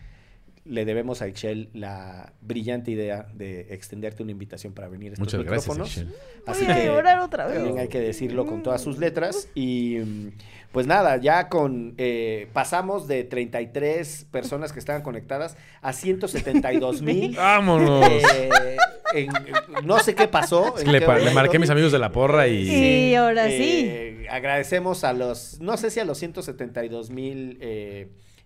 [0.66, 5.26] le debemos a Ixchel la brillante idea de extenderte una invitación para venir a estos
[5.34, 5.90] Muchas gracias, micrófonos.
[5.90, 6.16] Michelle.
[6.46, 6.90] Así Voy a que
[7.22, 7.56] otra vez.
[7.56, 9.48] también hay que decirlo con todas sus letras.
[9.56, 10.28] Y mm,
[10.72, 17.36] pues nada, ya con eh, pasamos de 33 personas que estaban conectadas a 172 mil.
[17.38, 18.06] ¡Vámonos!
[18.08, 18.78] Eh,
[19.14, 20.76] en- en- no sé qué pasó.
[20.78, 22.68] Es en que le, qué marqué a mis amigos de la porra y...
[22.68, 27.58] Sí, ahora Eh, Agradecemos a los, no sé si a los 172 mil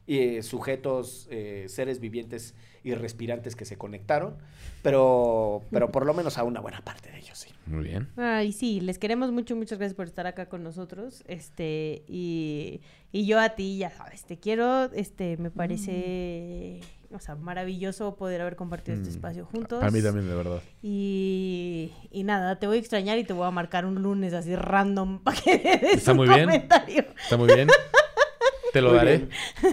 [0.07, 4.35] eh, sujetos, eh, seres vivientes y respirantes que se conectaron,
[4.81, 7.49] pero, pero por lo menos a una buena parte de ellos, sí.
[7.65, 8.09] Muy bien.
[8.17, 11.23] Ay, sí, les queremos mucho, muchas gracias por estar acá con nosotros.
[11.27, 12.81] Este, y,
[13.13, 16.81] y yo a ti, ya sabes, te quiero, este, me parece,
[17.13, 19.79] o sea, maravilloso poder haber compartido este Mm, espacio juntos.
[19.79, 20.61] Para mí también, de verdad.
[20.81, 24.53] Y, y nada, te voy a extrañar y te voy a marcar un lunes así
[24.57, 26.45] random para que des Está un muy bien.
[26.45, 27.05] comentario.
[27.23, 27.69] Está muy bien.
[28.74, 29.17] Te lo Muy daré.
[29.17, 29.30] bien.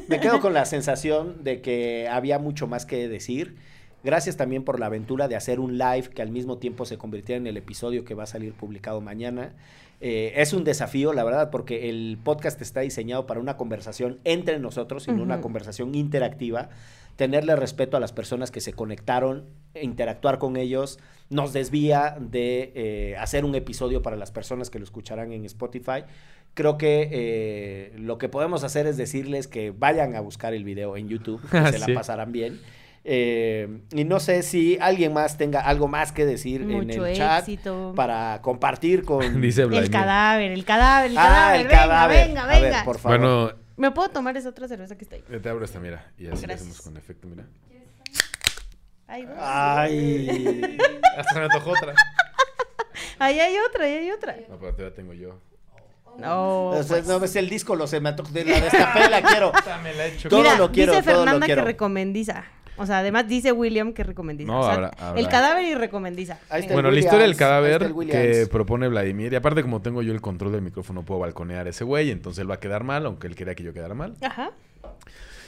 [0.09, 3.57] Me quedo con la sensación de que había mucho más que decir.
[4.03, 7.39] Gracias también por la aventura de hacer un live que al mismo tiempo se convirtiera
[7.39, 9.53] en el episodio que va a salir publicado mañana.
[10.01, 14.59] Eh, es un desafío, la verdad, porque el podcast está diseñado para una conversación entre
[14.59, 16.71] nosotros y no una conversación interactiva.
[17.17, 19.45] Tenerle respeto a las personas que se conectaron,
[19.79, 20.99] interactuar con ellos,
[21.29, 26.05] nos desvía de eh, hacer un episodio para las personas que lo escucharán en Spotify.
[26.55, 30.97] Creo que eh, lo que podemos hacer es decirles que vayan a buscar el video
[30.97, 32.59] en YouTube, que se la pasarán bien.
[33.03, 37.47] Eh, y no sé si alguien más tenga algo más que decir en el chat
[37.97, 39.41] para compartir con...
[39.41, 42.27] Dice El cadáver, el cadáver, el Ah, cadáver, el venga, cadáver.
[42.29, 42.85] venga, venga.
[42.85, 43.19] por favor.
[43.19, 45.23] Bueno, ¿Me puedo tomar esa otra cerveza que está ahí?
[45.41, 46.13] te abro esta, mira.
[46.19, 47.45] Y así lo hacemos con efecto, mira.
[49.09, 50.77] Ay.
[51.17, 51.95] Hasta se me antojó otra.
[53.19, 54.35] Ahí hay otra, ahí hay otra.
[54.49, 55.39] No, pero todavía tengo yo.
[56.19, 56.69] No.
[56.69, 57.07] O sea, pues.
[57.07, 59.53] no ves el disco, lo se me antojó de la destapé, la quiero.
[59.53, 60.29] la.
[60.29, 61.65] Todo Mira, lo quiero, dice todo lo Fernanda que quiero.
[61.65, 62.45] recomendiza.
[62.81, 64.51] O sea, además dice William que recomendiza.
[64.51, 65.21] No, O sea, habrá- habrá.
[65.21, 66.39] El cadáver y recomendiza.
[66.49, 69.33] Ahí está Bueno, la historia del cadáver que propone Vladimir.
[69.33, 72.11] Y aparte, como tengo yo el control del micrófono, puedo balconear a ese güey.
[72.11, 74.15] Entonces él va a quedar mal, aunque él quería que yo quedara mal.
[74.23, 74.51] Ajá.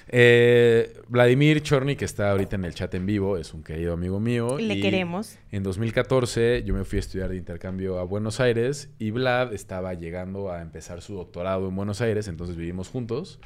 [0.09, 4.21] Eh, Vladimir Chorny, que está ahorita en el chat en vivo, es un querido amigo
[4.21, 4.59] mío.
[4.59, 5.39] Le y queremos.
[5.51, 9.95] En 2014 yo me fui a estudiar de intercambio a Buenos Aires y Vlad estaba
[9.95, 13.39] llegando a empezar su doctorado en Buenos Aires, entonces vivimos juntos.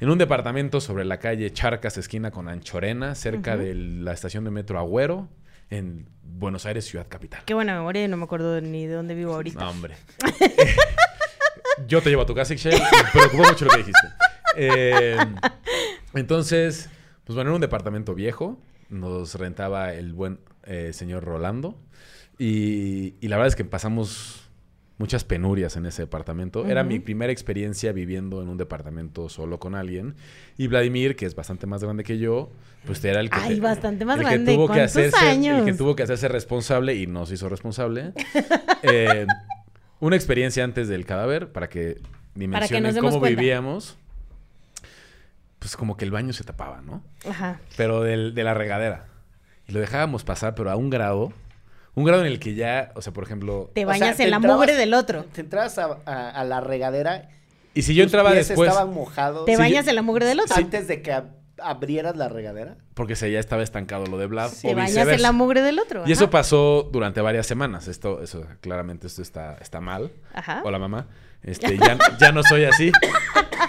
[0.00, 4.50] En un departamento sobre la calle Charcas, esquina con Anchorena, cerca de la estación de
[4.50, 5.28] metro Agüero,
[5.68, 7.42] en Buenos Aires, ciudad capital.
[7.44, 9.60] Qué buena memoria, no me acuerdo ni de dónde vivo ahorita.
[9.60, 9.96] No, hombre.
[11.86, 12.80] Yo te llevo a tu casa, Ixchel.
[12.80, 14.08] Me preocupó mucho lo que dijiste.
[14.56, 15.18] Eh,
[16.14, 16.88] Entonces,
[17.24, 18.58] pues bueno, era un departamento viejo.
[18.88, 21.78] Nos rentaba el buen eh, señor Rolando.
[22.38, 24.49] Y, y la verdad es que pasamos
[25.00, 26.66] muchas penurias en ese departamento.
[26.66, 30.14] Era mi primera experiencia viviendo en un departamento solo con alguien.
[30.58, 32.50] Y Vladimir, que es bastante más grande que yo,
[32.84, 33.38] pues era el que...
[33.40, 34.52] Ay, bastante más el grande.
[34.52, 35.58] Que tuvo que ¿Cuántos hacerse, años?
[35.60, 38.12] El que tuvo que hacerse responsable y nos hizo responsable.
[38.82, 39.26] Eh,
[40.00, 42.00] una experiencia antes del cadáver para que
[42.34, 43.28] dimensionen cómo cuenta.
[43.40, 43.98] vivíamos.
[45.58, 47.02] Pues como que el baño se tapaba, ¿no?
[47.28, 47.60] Ajá.
[47.76, 49.06] Pero del- de la regadera.
[49.68, 51.32] Y lo dejábamos pasar, pero a un grado.
[52.00, 53.70] Un grado en el que ya, o sea, por ejemplo...
[53.74, 55.24] Te O sea, bañas te en la entrabas- mugre del otro.
[55.32, 57.28] Te entrabas a, a- a la regadera.
[57.74, 58.68] Y si yo tus entraba pies después...
[58.68, 59.44] estaban mojados.
[59.46, 60.56] Te Sí, bañas yo- en la mugre del otro.
[60.56, 61.30] Antes de que ab-
[61.62, 62.76] abrieras la regadera.
[62.94, 64.50] Porque se ya estaba estancado lo de Vlad.
[64.60, 66.02] Te o bañas en la mugre del otro.
[66.06, 67.86] Y eso pasó durante varias semanas.
[67.86, 70.10] Esto, eso, claramente, esto está, está mal.
[70.34, 70.62] Ajá.
[70.64, 71.06] Hola, mamá.
[71.42, 72.90] Este, ya, ya no soy así.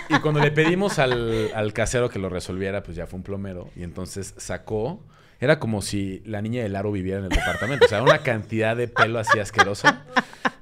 [0.09, 3.69] Y cuando le pedimos al, al casero que lo resolviera, pues ya fue un plomero.
[3.75, 5.03] Y entonces sacó.
[5.41, 7.85] Era como si la niña del aro viviera en el departamento.
[7.85, 10.05] O sea, una cantidad de pelo así asquerosa.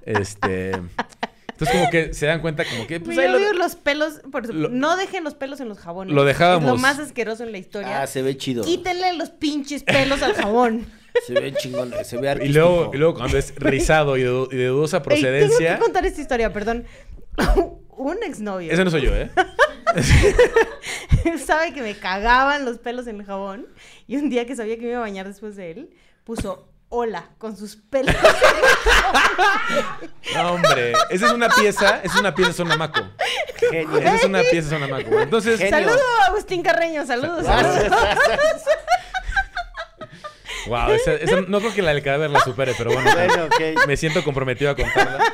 [0.06, 0.72] Este.
[0.72, 3.00] Entonces, como que se dan cuenta, como que.
[3.02, 4.22] Pues, Me ahí lo- odio los pelos.
[4.32, 6.16] por eso- lo- no dejen los pelos en los jabones.
[6.16, 6.64] Lo dejábamos.
[6.64, 8.02] Es lo más asqueroso en la historia.
[8.02, 8.64] Ah, se ve chido.
[8.64, 10.86] Quítenle los pinches pelos al jabón.
[11.28, 12.60] Se ve chingón, se ve y artístico.
[12.60, 15.74] luego, y luego cuando es rizado y de, du- y de dudosa Ey, tengo procedencia.
[15.76, 16.86] que contar esta historia, perdón.
[17.98, 19.30] Un exnovio Ese no soy yo, ¿eh?
[21.46, 23.68] sabe que me cagaban los pelos en el jabón.
[24.08, 25.90] Y un día que sabía que me iba a bañar después de él,
[26.24, 28.16] puso hola con sus pelos.
[30.34, 30.94] No, hombre.
[31.10, 33.02] Esa es una pieza, esa es una pieza sonamaco.
[33.70, 33.98] Genio.
[34.00, 35.20] Esa es una pieza sonamaco.
[35.20, 35.60] Entonces.
[35.70, 37.44] Saludos, Agustín Carreño, saludos.
[37.44, 37.92] Gracias.
[40.68, 43.10] wow, esa, esa- no creo que la del cadáver la supere, pero bueno,
[43.88, 45.34] me siento comprometido a contarla.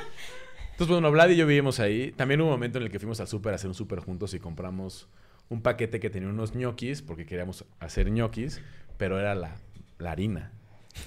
[0.75, 2.11] Entonces, bueno, Vlad y yo vivimos ahí.
[2.11, 4.33] También hubo un momento en el que fuimos al súper a hacer un súper juntos
[4.33, 5.07] y compramos
[5.47, 8.59] un paquete que tenía unos ñoquis, porque queríamos hacer ñoquis,
[8.97, 9.55] pero era la,
[9.99, 10.51] la harina.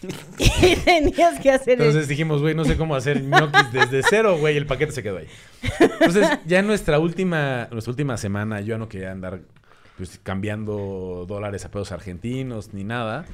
[0.39, 4.57] Y tenías que hacer Entonces dijimos, güey, no sé cómo hacer ñoquis desde cero, güey,
[4.57, 5.29] el paquete se quedó ahí.
[5.81, 9.41] Entonces, ya en nuestra última, nuestra última semana, yo ya no quería andar
[9.99, 13.27] pues, cambiando dólares a pesos argentinos ni nada.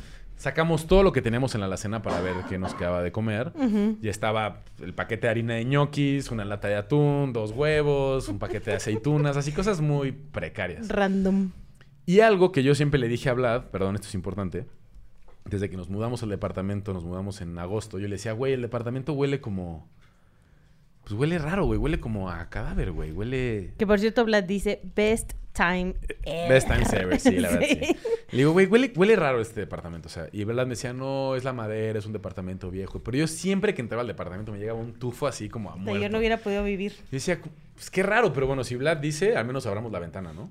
[0.44, 3.54] Sacamos todo lo que teníamos en la alacena para ver qué nos quedaba de comer.
[4.02, 8.38] Ya estaba el paquete de harina de ñoquis, una lata de atún, dos huevos, un
[8.38, 10.90] paquete de aceitunas, así cosas muy precarias.
[10.90, 11.50] Random.
[12.04, 14.66] Y algo que yo siempre le dije a Vlad, perdón, esto es importante.
[15.46, 18.60] Desde que nos mudamos al departamento, nos mudamos en agosto, yo le decía, güey, el
[18.60, 19.88] departamento huele como.
[21.04, 21.78] Pues huele raro, güey.
[21.78, 23.12] Huele como a cadáver, güey.
[23.12, 23.72] Huele.
[23.78, 25.94] Que por cierto, Vlad dice best time
[26.24, 26.48] ever.
[26.48, 27.96] Best times ever, sí, la verdad, sí.
[28.30, 30.08] Le digo, güey, huele, huele raro este departamento.
[30.08, 33.02] O sea, y Vlad me decía, no, es la madera, es un departamento viejo.
[33.02, 36.02] Pero yo siempre que entraba al departamento me llegaba un tufo así como a muerto.
[36.02, 36.92] Yo no hubiera podido vivir.
[36.92, 37.40] Yo decía,
[37.74, 40.50] pues qué raro, pero bueno, si Vlad dice, al menos abramos la ventana, ¿no?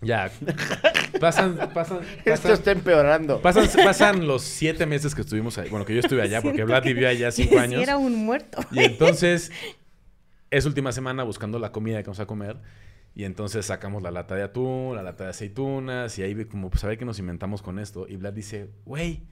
[0.00, 0.30] Ya.
[1.20, 3.40] Pasan, pasan, Esto está empeorando.
[3.40, 5.70] pasan, pasan los siete meses que estuvimos ahí.
[5.70, 7.80] Bueno, que yo estuve allá, porque Siento Vlad vivió allá cinco años.
[7.82, 8.60] era un muerto.
[8.72, 9.52] Y entonces,
[10.50, 12.56] es última semana buscando la comida que vamos a comer.
[13.14, 16.82] Y entonces sacamos la lata de atún, la lata de aceitunas, y ahí como, pues
[16.82, 18.06] a ver qué nos inventamos con esto.
[18.08, 19.22] Y Vlad dice, güey,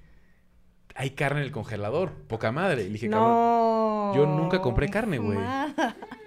[0.94, 2.82] hay carne en el congelador, poca madre.
[2.82, 4.14] Y le dije, cabrón.
[4.14, 5.38] Yo nunca compré carne, güey.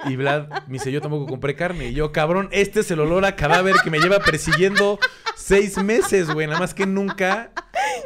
[0.06, 1.90] Y Vlad me dice, yo tampoco compré carne.
[1.90, 5.00] Y yo, cabrón, este es el olor a cadáver que me lleva persiguiendo
[5.36, 6.48] seis meses, güey.
[6.48, 7.52] Nada más que nunca,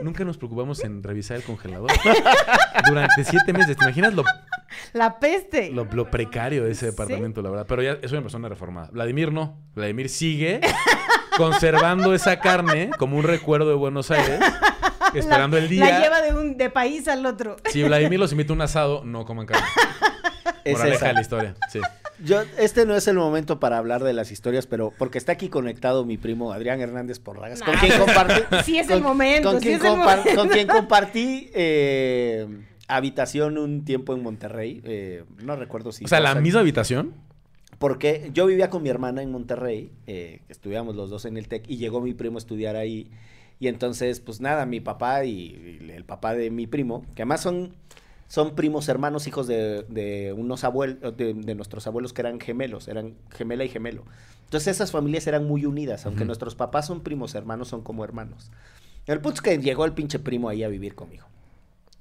[0.02, 1.92] nunca nos preocupamos en revisar el congelador.
[2.88, 3.78] Durante siete meses.
[3.78, 4.24] ¿Te imaginas lo,
[4.94, 5.72] La peste.
[5.72, 7.66] lo, lo precario de ese departamento, la verdad?
[7.68, 8.90] Pero ya es una persona reformada.
[8.92, 9.58] Vladimir no.
[9.76, 10.62] Vladimir sigue
[11.38, 14.40] conservando esa carne como un recuerdo de Buenos Aires,
[15.14, 15.86] esperando el día.
[15.90, 17.56] La lleva de un de país al otro.
[17.70, 19.66] Si Vladimir los invita a un asado, no coman carne.
[20.66, 21.08] Es Moraleja esa.
[21.08, 21.56] de la historia.
[21.72, 21.80] Sí.
[22.24, 25.48] Yo, este no es el momento para hablar de las historias, pero porque está aquí
[25.50, 28.42] conectado mi primo Adrián Hernández Porragas, con quien compartí.
[28.66, 30.36] Sí es el momento, Con sí quien, es el compar- momento.
[30.36, 32.48] con quien compartí eh,
[32.88, 34.82] habitación un tiempo en Monterrey.
[34.84, 36.06] eh, no recuerdo si.
[36.06, 37.14] O sea, la misma habitación.
[37.78, 41.64] Porque yo vivía con mi hermana en Monterrey, eh, estudiamos los dos en el TEC,
[41.70, 43.10] y llegó mi primo a estudiar ahí.
[43.62, 47.42] Y entonces, pues nada, mi papá y, y el papá de mi primo, que además
[47.42, 47.74] son,
[48.30, 52.88] son primos hermanos, hijos de, de unos abuelos, de, de nuestros abuelos que eran gemelos,
[52.88, 54.06] eran gemela y gemelo.
[54.46, 58.50] Entonces esas familias eran muy unidas, aunque nuestros papás son primos hermanos, son como hermanos.
[59.06, 61.26] El punto es que llegó el pinche primo ahí a vivir conmigo.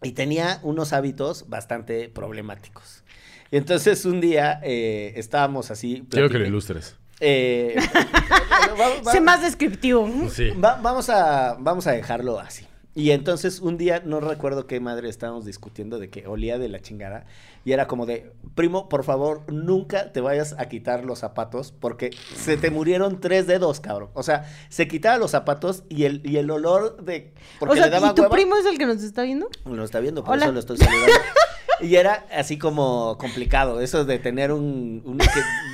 [0.03, 3.03] Y tenía unos hábitos bastante problemáticos.
[3.51, 6.07] Y entonces un día eh, estábamos así.
[6.11, 6.95] Quiero que lo ilustres.
[7.21, 7.75] eh,
[8.79, 10.07] va- va- Sé más descriptivo.
[10.31, 10.51] Sí.
[10.51, 12.67] va- vamos, a, vamos a dejarlo así.
[12.99, 16.81] Y entonces un día, no recuerdo qué madre estábamos discutiendo de que olía de la
[16.81, 17.27] chingada.
[17.65, 22.11] Y era como de, primo, por favor, nunca te vayas a quitar los zapatos porque
[22.35, 24.11] se te murieron tres dedos, cabrón.
[24.15, 27.33] O sea, se quitaba los zapatos y el, y el olor de...
[27.61, 28.35] Porque o sea, le daba ¿y tu hueva.
[28.35, 29.49] primo es el que nos está viendo?
[29.65, 30.47] Lo está viendo, por Hola.
[30.47, 31.13] eso lo estoy saludando.
[31.81, 35.21] Y era así como complicado, eso de tener un, un,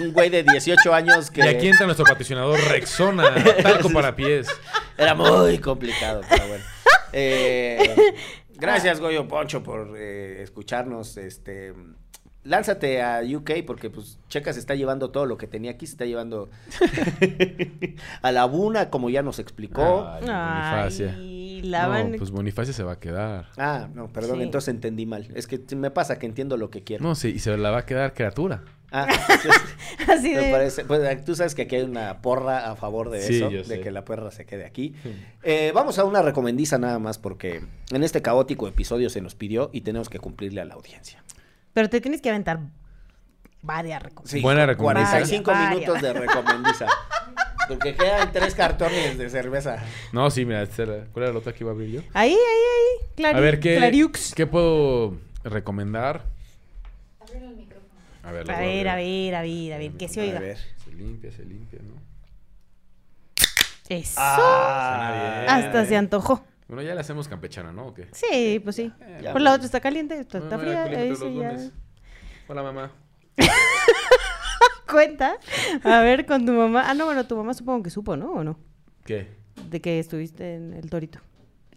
[0.03, 1.41] un güey de 18 años que...
[1.41, 4.47] Y aquí entra nuestro patrocinador Rexona, talco para pies.
[4.99, 6.74] Era muy complicado, pero bueno.
[7.17, 7.79] Eh,
[8.57, 11.17] gracias, Goyo Poncho, por eh, escucharnos.
[11.17, 11.73] Este,
[12.43, 15.93] lánzate a UK porque, pues, Checa se está llevando todo lo que tenía aquí, se
[15.93, 16.51] está llevando
[18.23, 20.07] a la Buna, como ya nos explicó.
[20.09, 21.15] Ay, Bonifacia.
[21.17, 23.47] Ay, la van- No, pues Bonifacia se va a quedar.
[23.57, 24.43] Ah, no, perdón, Sí.
[24.45, 25.29] entonces entendí mal.
[25.35, 27.03] Es que me pasa que entiendo lo que quiero.
[27.05, 28.63] No, sí, y se la va a quedar criatura.
[28.97, 29.63] Ah, entonces,
[30.09, 30.51] Así me de...
[30.53, 33.59] parece, pues, tú sabes que aquí hay una porra a favor de Sí, eso, yo
[33.59, 33.81] de sé.
[33.81, 34.95] que la porra se quede aquí.
[35.43, 39.71] Eh, vamos a una recomendiza nada más porque en este caótico episodio se nos pidió
[39.73, 41.23] y tenemos que cumplirle a la audiencia.
[41.73, 42.61] Pero te tienes que aventar
[43.63, 44.43] varias recomendaciones.
[44.45, 45.11] Buena recomendiza.
[45.11, 46.87] 45 Vaya, minutos de recomendiza.
[47.67, 49.83] Porque quedan tres cartones de cerveza.
[50.13, 52.01] No, sí, mira, ¿cuál era la otra que iba a abrir yo?
[52.13, 53.09] Ahí, ahí, ahí.
[53.17, 54.35] Clari- A ver, ¿qué, Clariux.
[54.35, 56.27] ¿qué puedo recomendar?
[58.25, 60.39] A ver, A ver, a ver, a ver, a ver, que se oiga.
[60.39, 60.59] A ver.
[60.83, 61.95] Se limpia, se limpia, ¿no?
[63.89, 64.15] Eso.
[64.19, 65.45] Ah.
[65.49, 66.45] Hasta se antojó.
[66.69, 67.89] Bueno, ya la hacemos campechana, ¿no?
[67.89, 68.09] ¿O qué?
[68.13, 68.91] Sí, pues sí.
[69.23, 69.57] Ya, Pues la pues.
[69.57, 70.85] otra está caliente, esta está fría.
[70.85, 71.57] ahí sí ya.
[72.49, 72.91] Hola, mamá.
[74.91, 75.37] Cuenta.
[75.83, 76.85] A ver, con tu mamá.
[76.89, 78.33] Ah, no, bueno, tu mamá supongo que supo, ¿no?
[78.33, 78.59] ¿O no?
[79.05, 79.29] ¿Qué?
[79.69, 81.19] De que estuviste en el torito.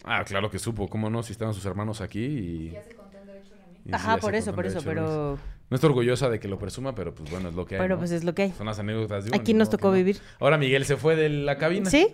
[0.04, 1.24] Ah, claro que supo, ¿cómo no?
[1.24, 2.78] Si estaban sus hermanos aquí y...
[3.88, 5.38] y sí, Ajá, ya por eso, por eso, pero...
[5.70, 7.82] No estoy orgullosa de que lo presuma, pero pues bueno, es lo que hay.
[7.82, 8.00] Pero ¿no?
[8.00, 8.52] pues es lo que hay.
[8.52, 10.18] Son las anécdotas de uno, Aquí nos tocó vivir.
[10.40, 11.90] Ahora Miguel se fue de la cabina.
[11.90, 12.08] ¿Sí?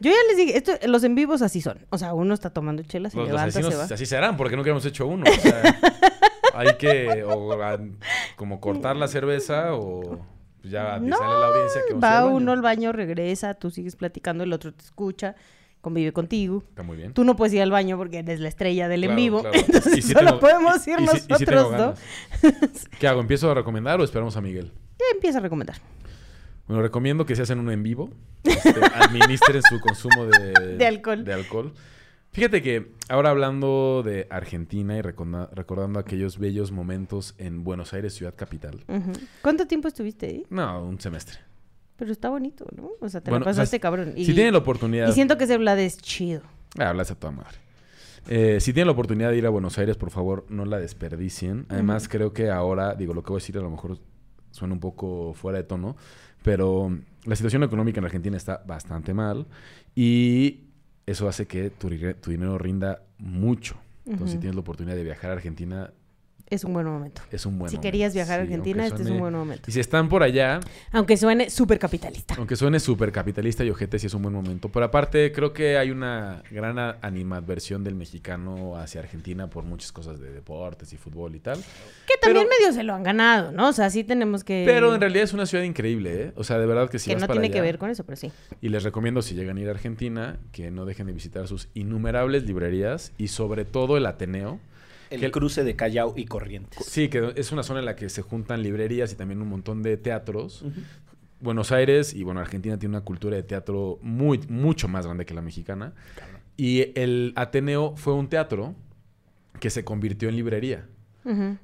[0.00, 1.78] Yo ya les dije, esto, los en vivos así son.
[1.90, 3.94] O sea, uno está tomando chelas, se Los, los levanta, asesinos se va.
[3.96, 5.24] así serán, porque nunca hemos hecho uno.
[5.28, 5.62] O sea,
[6.54, 7.78] hay que o, a-
[8.36, 10.20] como cortar la cerveza o
[10.60, 13.70] pues, ya avisarle No, a la audiencia que vamos Va uno al baño, regresa, tú
[13.70, 15.34] sigues platicando, el otro te escucha,
[15.80, 16.62] convive contigo.
[16.68, 17.12] Está muy bien.
[17.14, 19.40] Tú no puedes ir al baño porque eres la estrella del en vivo.
[19.42, 19.56] claro.
[19.66, 21.98] Entonces sí solo tengo- podemos ir y nosotros tengo dos.
[22.98, 23.20] ¿Qué hago?
[23.20, 24.72] ¿Empiezo a recomendar o esperamos a Miguel?
[24.98, 25.76] Ya empieza a recomendar.
[26.66, 28.10] Bueno, recomiendo que se hacen uno en vivo.
[28.44, 31.24] este, administren su consumo de, De alcohol.
[31.24, 31.72] de alcohol.
[32.32, 38.14] Fíjate que ahora hablando de Argentina y recorda- recordando aquellos bellos momentos en Buenos Aires,
[38.14, 38.84] ciudad capital.
[39.42, 40.46] ¿Cuánto tiempo estuviste ahí?
[40.48, 41.38] No, un semestre.
[42.00, 42.92] Pero está bonito, ¿no?
[42.98, 44.14] O sea, te Bueno, la o sea, pasaste cabrón.
[44.16, 45.06] Y, Si tienen la oportunidad...
[45.06, 46.40] y siento que ese Vlad es chido.
[46.78, 47.58] Ah, hablas a toda madre.
[48.26, 51.66] Eh, si tienen la oportunidad de ir a Buenos Aires, por favor, no la desperdicien.
[51.68, 53.98] Además, creo que ahora, digo, lo que voy a decir a lo mejor
[54.50, 55.94] suena un poco fuera de tono,
[56.42, 56.90] pero
[57.26, 59.46] la situación económica en Argentina está bastante mal
[59.94, 60.68] y
[61.04, 63.76] eso hace que tu, dinero rinda mucho.
[64.06, 65.92] Entonces, si tienes la oportunidad de viajar a Argentina,
[66.50, 67.22] Es un buen momento.
[67.30, 67.80] es un buen si momento.
[67.88, 69.62] querías viajar a Sí, Argentina, este es un buen momento.
[69.68, 70.58] Y si están por allá,
[70.90, 72.34] Aunque suene súper capitalista.
[72.36, 74.68] aunque suene súper capitalista y ojete, sí es un buen momento.
[74.68, 80.18] Pero aparte, creo que hay una gran animadversión del mexicano hacia Argentina por muchas cosas
[80.18, 81.56] de deportes y fútbol y tal.
[82.08, 83.68] Que también Pero- medio se lo han ganado, ¿no?
[83.68, 84.64] O sea, sí tenemos que...
[84.66, 86.32] Pero en realidad es una ciudad increíble, ¿eh?
[86.34, 88.02] O sea, de verdad que si que vas no para tiene que ver con eso,
[88.04, 88.32] pero sí.
[88.60, 91.68] Y les recomiendo, si llegan a ir a Argentina, que no dejen de visitar sus
[91.74, 94.58] innumerables librerías y sobre todo el Ateneo.
[95.10, 96.84] El Que- cruce de Callao y Corrientes.
[96.86, 99.82] Sí, que es una zona en la que se juntan librerías y también un montón
[99.82, 100.64] de teatros.
[101.40, 105.34] Buenos Aires y bueno, Argentina tiene una cultura de teatro muy, mucho más grande que
[105.34, 105.94] la mexicana.
[106.56, 108.74] Y el Ateneo fue un teatro
[109.58, 110.86] que se convirtió en librería.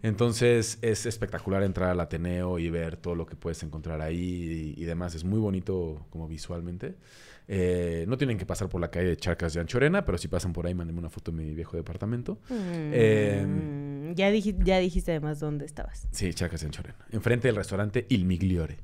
[0.03, 4.83] Entonces es espectacular entrar al Ateneo y ver todo lo que puedes encontrar ahí y,
[4.83, 5.15] y demás.
[5.15, 6.95] Es muy bonito como visualmente.
[7.49, 10.53] Eh, no tienen que pasar por la calle de Charcas de Anchorena, pero si pasan
[10.53, 12.39] por ahí, mándenme una foto de mi viejo departamento.
[12.51, 16.09] Eh, Mm, ya, diji- ya dijiste además dónde estabas.
[16.11, 16.97] Sí, Charcas de Anchorena.
[17.13, 18.79] Enfrente del restaurante Il Migliore.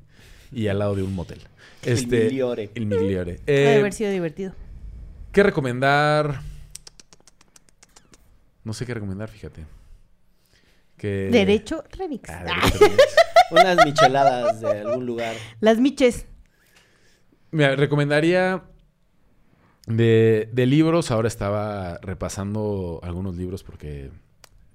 [0.51, 1.39] Y al lado de un motel.
[1.83, 2.69] Il Este, Migliore.
[2.75, 3.39] Il Migliore.
[3.45, 4.53] Debe Eh, haber sido divertido.
[5.31, 6.39] ¿Qué recomendar?
[8.63, 9.65] No sé qué recomendar, fíjate.
[10.95, 11.29] Que...
[11.31, 12.29] Derecho Remix.
[12.29, 13.03] Ah, Derecho Remix.
[13.51, 15.35] Unas micheladas de algún lugar.
[15.59, 16.27] Las miches.
[17.53, 18.63] Mira, recomendaría
[19.85, 21.11] de, de libros.
[21.11, 24.09] Ahora estaba repasando algunos libros porque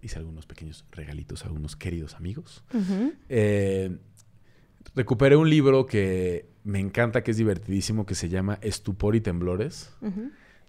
[0.00, 2.62] hice algunos pequeños regalitos a algunos queridos amigos.
[3.28, 3.98] Eh,
[4.94, 9.90] recuperé un libro que me encanta, que es divertidísimo, que se llama Estupor y Temblores,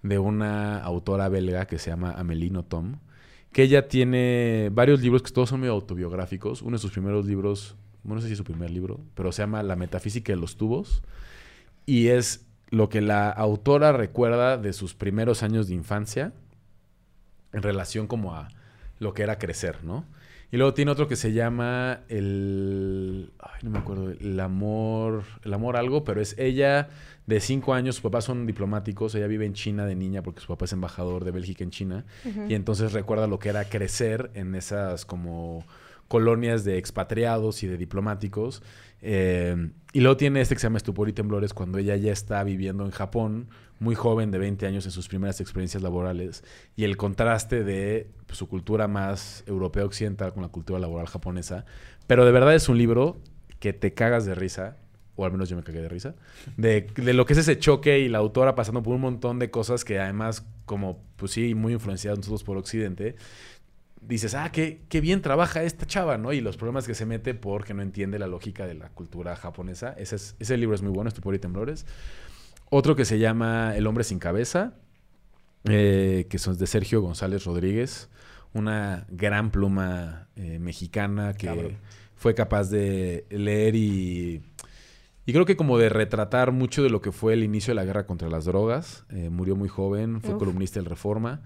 [0.02, 2.96] de una autora belga que se llama Amelino Tom,
[3.52, 6.64] que ella tiene varios libros que todos son medio autobiográficos.
[6.64, 9.44] Uno de sus primeros libros, bueno, no sé si es su primer libro, pero se
[9.44, 11.04] llama La metafísica de los tubos.
[11.90, 16.34] Y es lo que la autora recuerda de sus primeros años de infancia
[17.52, 18.48] en relación como a
[19.00, 20.06] lo que era crecer, ¿no?
[20.52, 23.32] Y luego tiene otro que se llama el...
[23.40, 24.12] Ay, no me acuerdo.
[24.12, 25.24] El amor...
[25.44, 26.90] El amor algo, pero es ella
[27.26, 27.96] de cinco años.
[27.96, 29.16] Sus papás son diplomáticos.
[29.16, 32.06] Ella vive en China de niña porque su papá es embajador de Bélgica en China.
[32.48, 35.66] Y entonces recuerda lo que era crecer en esas como
[36.10, 38.62] colonias de expatriados y de diplomáticos.
[39.02, 42.44] Eh, y luego tiene este que se llama Estupor y Temblores cuando ella ya está
[42.44, 43.48] viviendo en Japón,
[43.80, 46.44] muy joven, de 20 años en sus primeras experiencias laborales,
[46.76, 51.64] y el contraste de pues, su cultura más europea occidental con la cultura laboral japonesa.
[52.08, 53.22] Pero de verdad es un libro
[53.60, 54.78] que te cagas de risa,
[55.16, 56.16] o al menos yo me cagué de risa,
[56.58, 59.52] de, de lo que es ese choque y la autora pasando por un montón de
[59.52, 63.16] cosas que además, como pues sí, muy influenciados nosotros por Occidente,
[64.02, 66.34] dices, ah, qué, qué bien trabaja esta chava, ¿no?
[66.34, 69.94] Y los problemas que se mete porque no entiende la lógica de la cultura japonesa.
[69.98, 71.86] Ese, es- ese libro es muy bueno, Estupor y Temblores.
[72.70, 74.74] Otro que se llama El hombre sin cabeza,
[75.66, 78.10] eh, que son de Sergio González Rodríguez,
[78.54, 81.78] una gran pluma eh, mexicana que Cabrón.
[82.16, 84.42] fue capaz de leer y,
[85.26, 87.86] y creo que como de retratar mucho de lo que fue el inicio de la
[87.86, 89.06] guerra contra las drogas.
[89.10, 90.40] Eh, murió muy joven, fue Uf.
[90.40, 91.42] columnista del Reforma.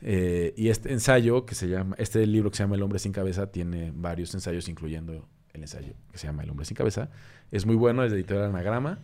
[0.00, 3.12] Eh, y este ensayo que se llama, este libro que se llama El hombre sin
[3.12, 7.10] cabeza, tiene varios ensayos, incluyendo el ensayo que se llama El hombre sin cabeza.
[7.50, 9.00] Es muy bueno, es de editorial Anagrama.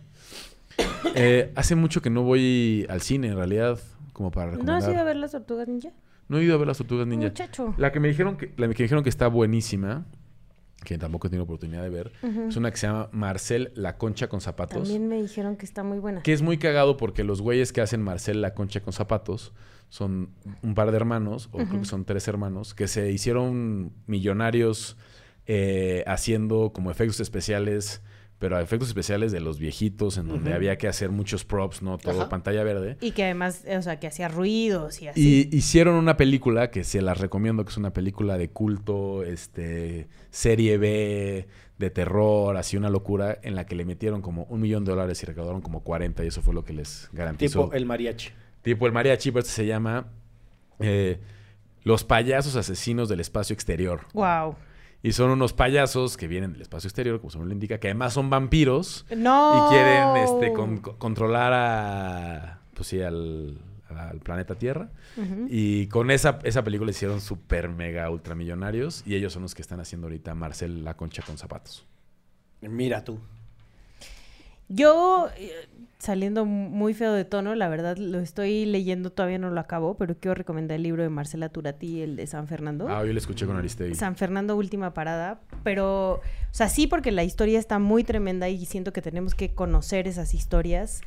[1.17, 3.79] Eh, hace mucho que no voy al cine, en realidad,
[4.11, 4.83] como para ¿No recomendar.
[4.83, 5.91] has ido a ver las tortugas ninja?
[6.27, 7.27] No he ido a ver las tortugas ninja.
[7.27, 7.73] Muchacho.
[7.77, 10.05] La que me dijeron que, la que dijeron que está buenísima,
[10.83, 12.11] que tampoco he tenido oportunidad de ver,
[12.49, 14.83] es una que se llama Marcel la concha con zapatos.
[14.83, 16.21] También me dijeron que está muy buena.
[16.23, 19.53] Que es muy cagado porque los güeyes que hacen Marcel la concha con zapatos
[19.95, 20.31] son
[20.61, 24.97] un par de hermanos, o creo que son tres hermanos, que se hicieron millonarios
[25.47, 28.01] eh, haciendo como efectos especiales,
[28.37, 31.97] pero efectos especiales de los viejitos, en donde había que hacer muchos props, ¿no?
[31.97, 32.29] Todo Ajá.
[32.29, 32.97] pantalla verde.
[32.99, 35.47] Y que además, o sea, que hacía ruidos y así.
[35.49, 40.09] Y hicieron una película que se las recomiendo, que es una película de culto, este,
[40.29, 44.83] serie B, de terror, así una locura, en la que le metieron como un millón
[44.83, 47.63] de dólares y recaudaron como 40 y eso fue lo que les garantizó.
[47.63, 48.31] Tipo el mariachi.
[48.65, 50.07] Tipo el mariachi, pero este se llama
[50.79, 51.21] eh,
[51.83, 54.01] Los payasos asesinos del espacio exterior.
[54.13, 54.55] Wow.
[55.03, 57.87] Y son unos payasos que vienen del espacio exterior, como su nombre lo indica, que
[57.89, 59.67] además son vampiros No.
[59.67, 64.89] y quieren este, con- con- controlar a, pues sí, al, al planeta Tierra.
[65.47, 69.79] Y con esa, esa película hicieron super mega ultramillonarios y ellos son los que están
[69.79, 71.85] haciendo ahorita Marcel la concha con zapatos.
[72.61, 73.19] Mira tú.
[74.67, 75.51] Yo, eh,
[75.99, 80.15] saliendo muy feo de tono, la verdad lo estoy leyendo, todavía no lo acabo, pero
[80.19, 82.87] quiero recomendar el libro de Marcela Turati, el de San Fernando.
[82.89, 83.95] Ah, yo le escuché con Aristegui.
[83.95, 85.39] San Fernando, última parada.
[85.63, 89.53] Pero, o sea, sí, porque la historia está muy tremenda y siento que tenemos que
[89.53, 91.01] conocer esas historias.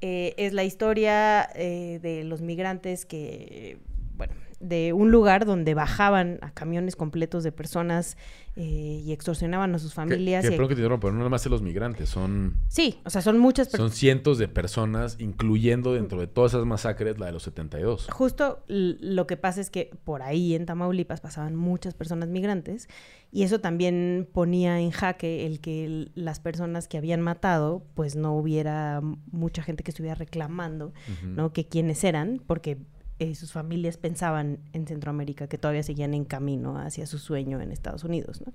[0.00, 3.78] Eh, es la historia eh, de los migrantes que,
[4.16, 8.16] bueno, de un lugar donde bajaban a camiones completos de personas
[8.56, 10.42] eh, y extorsionaban a sus Que, familias.
[10.42, 13.10] que y- perdón que te interrumpa, no nada más de los migrantes, son, Sí, o
[13.10, 13.90] sea, son muchas personas.
[13.92, 18.08] son cientos de personas, incluyendo dentro de todas esas masacres la de los 72.
[18.12, 22.88] Justo lo que pasa es que por ahí en Tamaulipas pasaban muchas personas migrantes
[23.32, 28.36] y eso también ponía en jaque el que las personas que habían matado pues no
[28.36, 29.00] hubiera
[29.32, 30.92] mucha gente que estuviera reclamando.
[31.24, 31.52] ¿no?
[31.52, 32.78] Que quiénes eran, porque
[33.24, 37.72] eh, sus familias pensaban en Centroamérica que todavía seguían en camino hacia su sueño en
[37.72, 38.52] Estados Unidos, ¿no?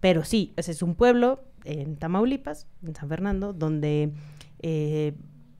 [0.00, 4.12] Pero sí, ese es un pueblo en Tamaulipas, en San Fernando, donde
[4.62, 5.12] eh,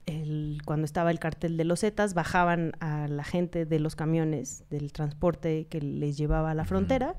[0.07, 4.65] el- cuando estaba el cartel de los Zetas, bajaban a la gente de los camiones
[4.71, 7.15] del transporte que les llevaba a la frontera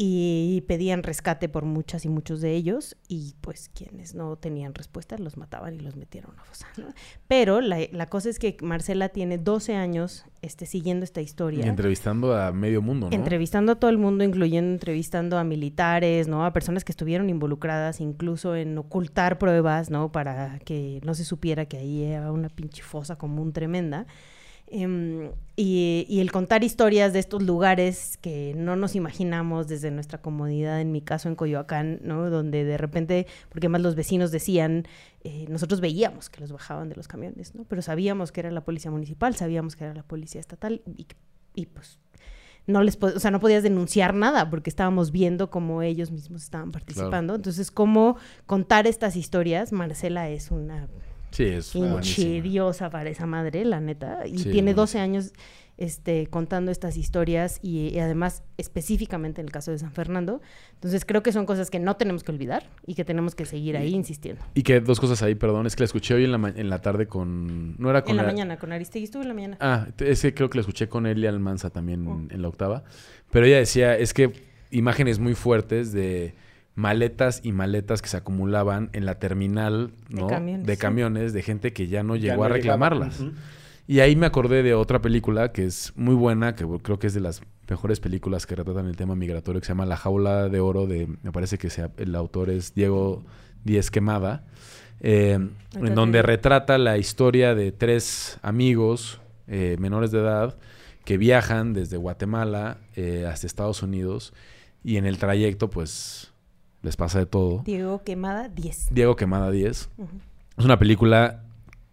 [0.00, 5.18] y pedían rescate por muchas y muchos de ellos y pues quienes no tenían respuesta
[5.18, 6.68] los mataban y los metieron a una fosa.
[6.76, 6.86] ¿no?
[7.26, 11.66] Pero la, la cosa es que Marcela tiene 12 años este, siguiendo esta historia.
[11.66, 13.16] Y entrevistando a medio mundo, ¿no?
[13.16, 16.46] Entrevistando a todo el mundo, incluyendo entrevistando a militares, ¿no?
[16.46, 20.12] A personas que estuvieron involucradas incluso en ocultar pruebas, ¿no?
[20.12, 24.06] Para que no se supiera que ahí era una pinche fosa común tremenda.
[24.70, 30.20] Em, y, y el contar historias de estos lugares que no nos imaginamos desde nuestra
[30.20, 32.28] comodidad, en mi caso en Coyoacán, ¿no?
[32.28, 34.86] Donde de repente, porque más los vecinos decían,
[35.24, 37.64] eh, nosotros veíamos que los bajaban de los camiones, ¿no?
[37.64, 41.06] Pero sabíamos que era la policía municipal, sabíamos que era la policía estatal y,
[41.54, 41.98] y pues
[42.68, 46.70] no les o sea, no podías denunciar nada porque estábamos viendo cómo ellos mismos estaban
[46.70, 47.34] participando.
[47.34, 50.86] Entonces, cómo contar estas historias, Marcela es una
[51.30, 54.26] Sí, es inchidiosa para esa madre, la neta.
[54.26, 54.74] Y Sí, tiene buenísima.
[54.82, 55.32] 12 años
[55.76, 60.40] este, contando estas historias y, y además específicamente en el caso de San Fernando.
[60.74, 63.76] Entonces creo que son cosas que no tenemos que olvidar y que tenemos que seguir
[63.76, 64.42] ahí insistiendo.
[64.54, 66.80] Y que dos cosas ahí, perdón, es que la escuché hoy en la, en la
[66.80, 67.76] tarde con...
[67.78, 69.56] No era con En la la- mañana, con Aristegui estuvo en la mañana.
[69.60, 72.26] Ah, ese creo que la escuché con Elia Almanza también Oh.
[72.28, 72.82] en la octava.
[73.30, 74.32] Pero ella decía, es que
[74.70, 76.34] imágenes muy fuertes de
[76.78, 80.80] maletas y maletas que se acumulaban en la terminal, De camiones, de sí.
[80.80, 83.24] camiones, de gente que ya no Ya llegó no a reclamarlas.
[83.88, 87.14] Y ahí me acordé de otra película que es muy buena, que creo que es
[87.14, 90.60] de las mejores películas que retratan el tema migratorio, que se llama La Jaula de
[90.60, 93.24] Oro, de, me parece que sea, el autor es Diego
[93.64, 94.44] Díez Quemada,
[95.00, 95.32] eh,
[95.74, 100.56] en donde retrata la historia de tres amigos eh, menores de edad
[101.04, 104.32] que viajan desde Guatemala eh, hasta Estados Unidos
[104.84, 106.27] y en el trayecto pues
[106.82, 107.62] les pasa de todo.
[107.64, 108.88] Diego Quemada, 10.
[108.90, 109.90] Diego Quemada 10.
[109.98, 110.08] Ujú.
[110.56, 111.44] Es una película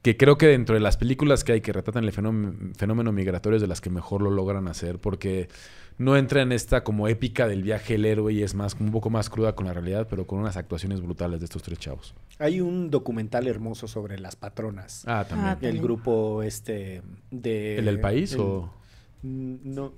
[0.01, 3.55] que creo que dentro de las películas que hay que retratan el fenómeno, fenómeno migratorio
[3.57, 5.49] es de las que mejor lo logran hacer porque
[5.97, 9.09] no entra en esta como épica del viaje del héroe y es más un poco
[9.09, 12.13] más cruda con la realidad, pero con unas actuaciones brutales de estos tres chavos.
[12.37, 15.03] Hay un documental hermoso sobre las patronas.
[15.07, 15.49] Ah, también.
[15.53, 17.01] Ah, el grupo este
[17.31, 18.73] de ¿El del país el- o...?
[19.23, 19.93] Mm, No.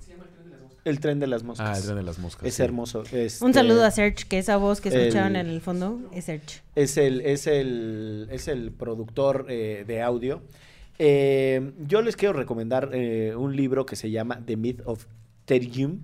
[0.88, 1.68] El tren de las moscas.
[1.68, 2.46] Ah, el tren de las moscas.
[2.48, 2.62] Es sí.
[2.62, 3.02] hermoso.
[3.12, 6.24] este, Un saludo a Serge, que esa voz que el- escucharon en el fondo es
[6.24, 6.60] Serge.
[6.74, 10.42] Es el, es el, es el productor eh, de audio.
[10.98, 15.06] Eh, yo les quiero recomendar eh, un libro que se llama The Myth of
[15.44, 16.00] Terium,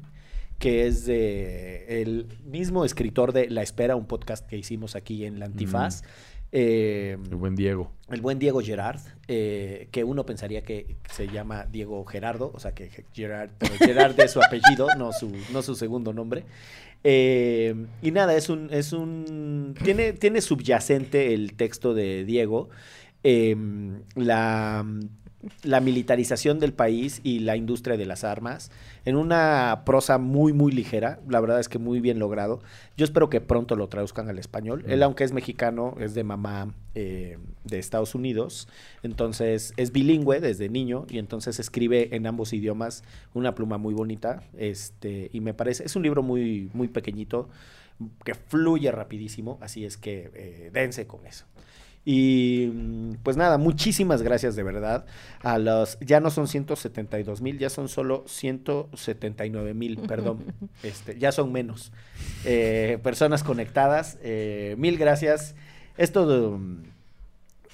[0.59, 5.39] que es de el mismo escritor de La Espera, un podcast que hicimos aquí en
[5.41, 6.03] la Antifaz.
[6.57, 7.91] Eh, El buen Diego.
[8.11, 12.73] el buen Diego Gerard, eh, que uno pensaría que se llama Diego Gerardo, o sea
[12.73, 16.45] que Gerard, pero Gerard es su apellido, no su, no su segundo nombre.
[17.03, 22.69] Eh, y nada, es un, es un, tiene, tiene subyacente el texto de Diego,
[24.15, 24.87] la,
[25.63, 28.71] la militarización del país y la industria de las armas
[29.05, 31.21] en una prosa muy, muy ligera.
[31.29, 32.61] La verdad es que muy bien logrado.
[32.97, 34.85] Yo espero que pronto lo traduzcan al español.
[34.87, 38.69] Él, aunque es mexicano, es de mamá eh, de Estados Unidos.
[39.03, 43.05] Entonces es bilingüe desde niño y entonces escribe en ambos idiomas
[43.35, 44.43] una pluma muy bonita.
[44.57, 47.49] Este, y me parece, es un libro muy, muy pequeñito
[48.25, 49.59] que fluye rapidísimo.
[49.61, 51.45] Así es que eh, dense con eso.
[52.07, 55.07] Y mm, pues nada, muchísimas gracias de verdad
[55.43, 60.45] a los, ya no son 172 mil, ya son solo 179 mil, perdón,
[60.83, 61.93] este, ya son menos
[62.45, 64.19] eh, personas conectadas.
[64.23, 65.55] eh, mil gracias.
[65.97, 66.83] Esto mm,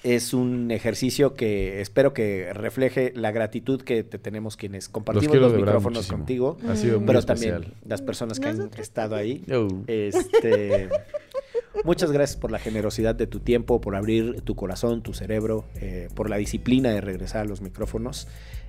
[0.03, 5.53] es un ejercicio que espero que refleje la gratitud que te tenemos quienes compartimos los
[5.53, 6.17] micrófonos muchísimo.
[6.19, 7.53] contigo, Ha sido muy pero especial.
[7.63, 9.43] también las personas que han estado ahí.
[9.47, 9.69] Yo.
[9.87, 10.89] Este,
[11.85, 16.09] muchas gracias por la generosidad de tu tiempo, por abrir tu corazón, tu cerebro, eh,
[16.15, 18.29] por la disciplina de regresar a los micrófonos.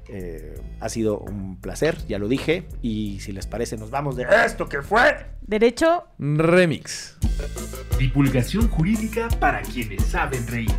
[0.10, 2.66] Eh, ha sido un placer, ya lo dije.
[2.82, 5.26] Y si les parece, nos vamos de esto que fue.
[5.42, 7.18] Derecho, Remix.
[7.98, 10.72] Divulgación jurídica para quienes saben reír.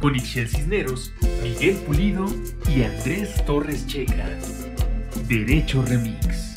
[0.00, 1.12] Con Ixel Cisneros,
[1.42, 2.26] Miguel Pulido
[2.68, 4.28] y Andrés Torres Checa.
[5.28, 6.47] Derecho Remix.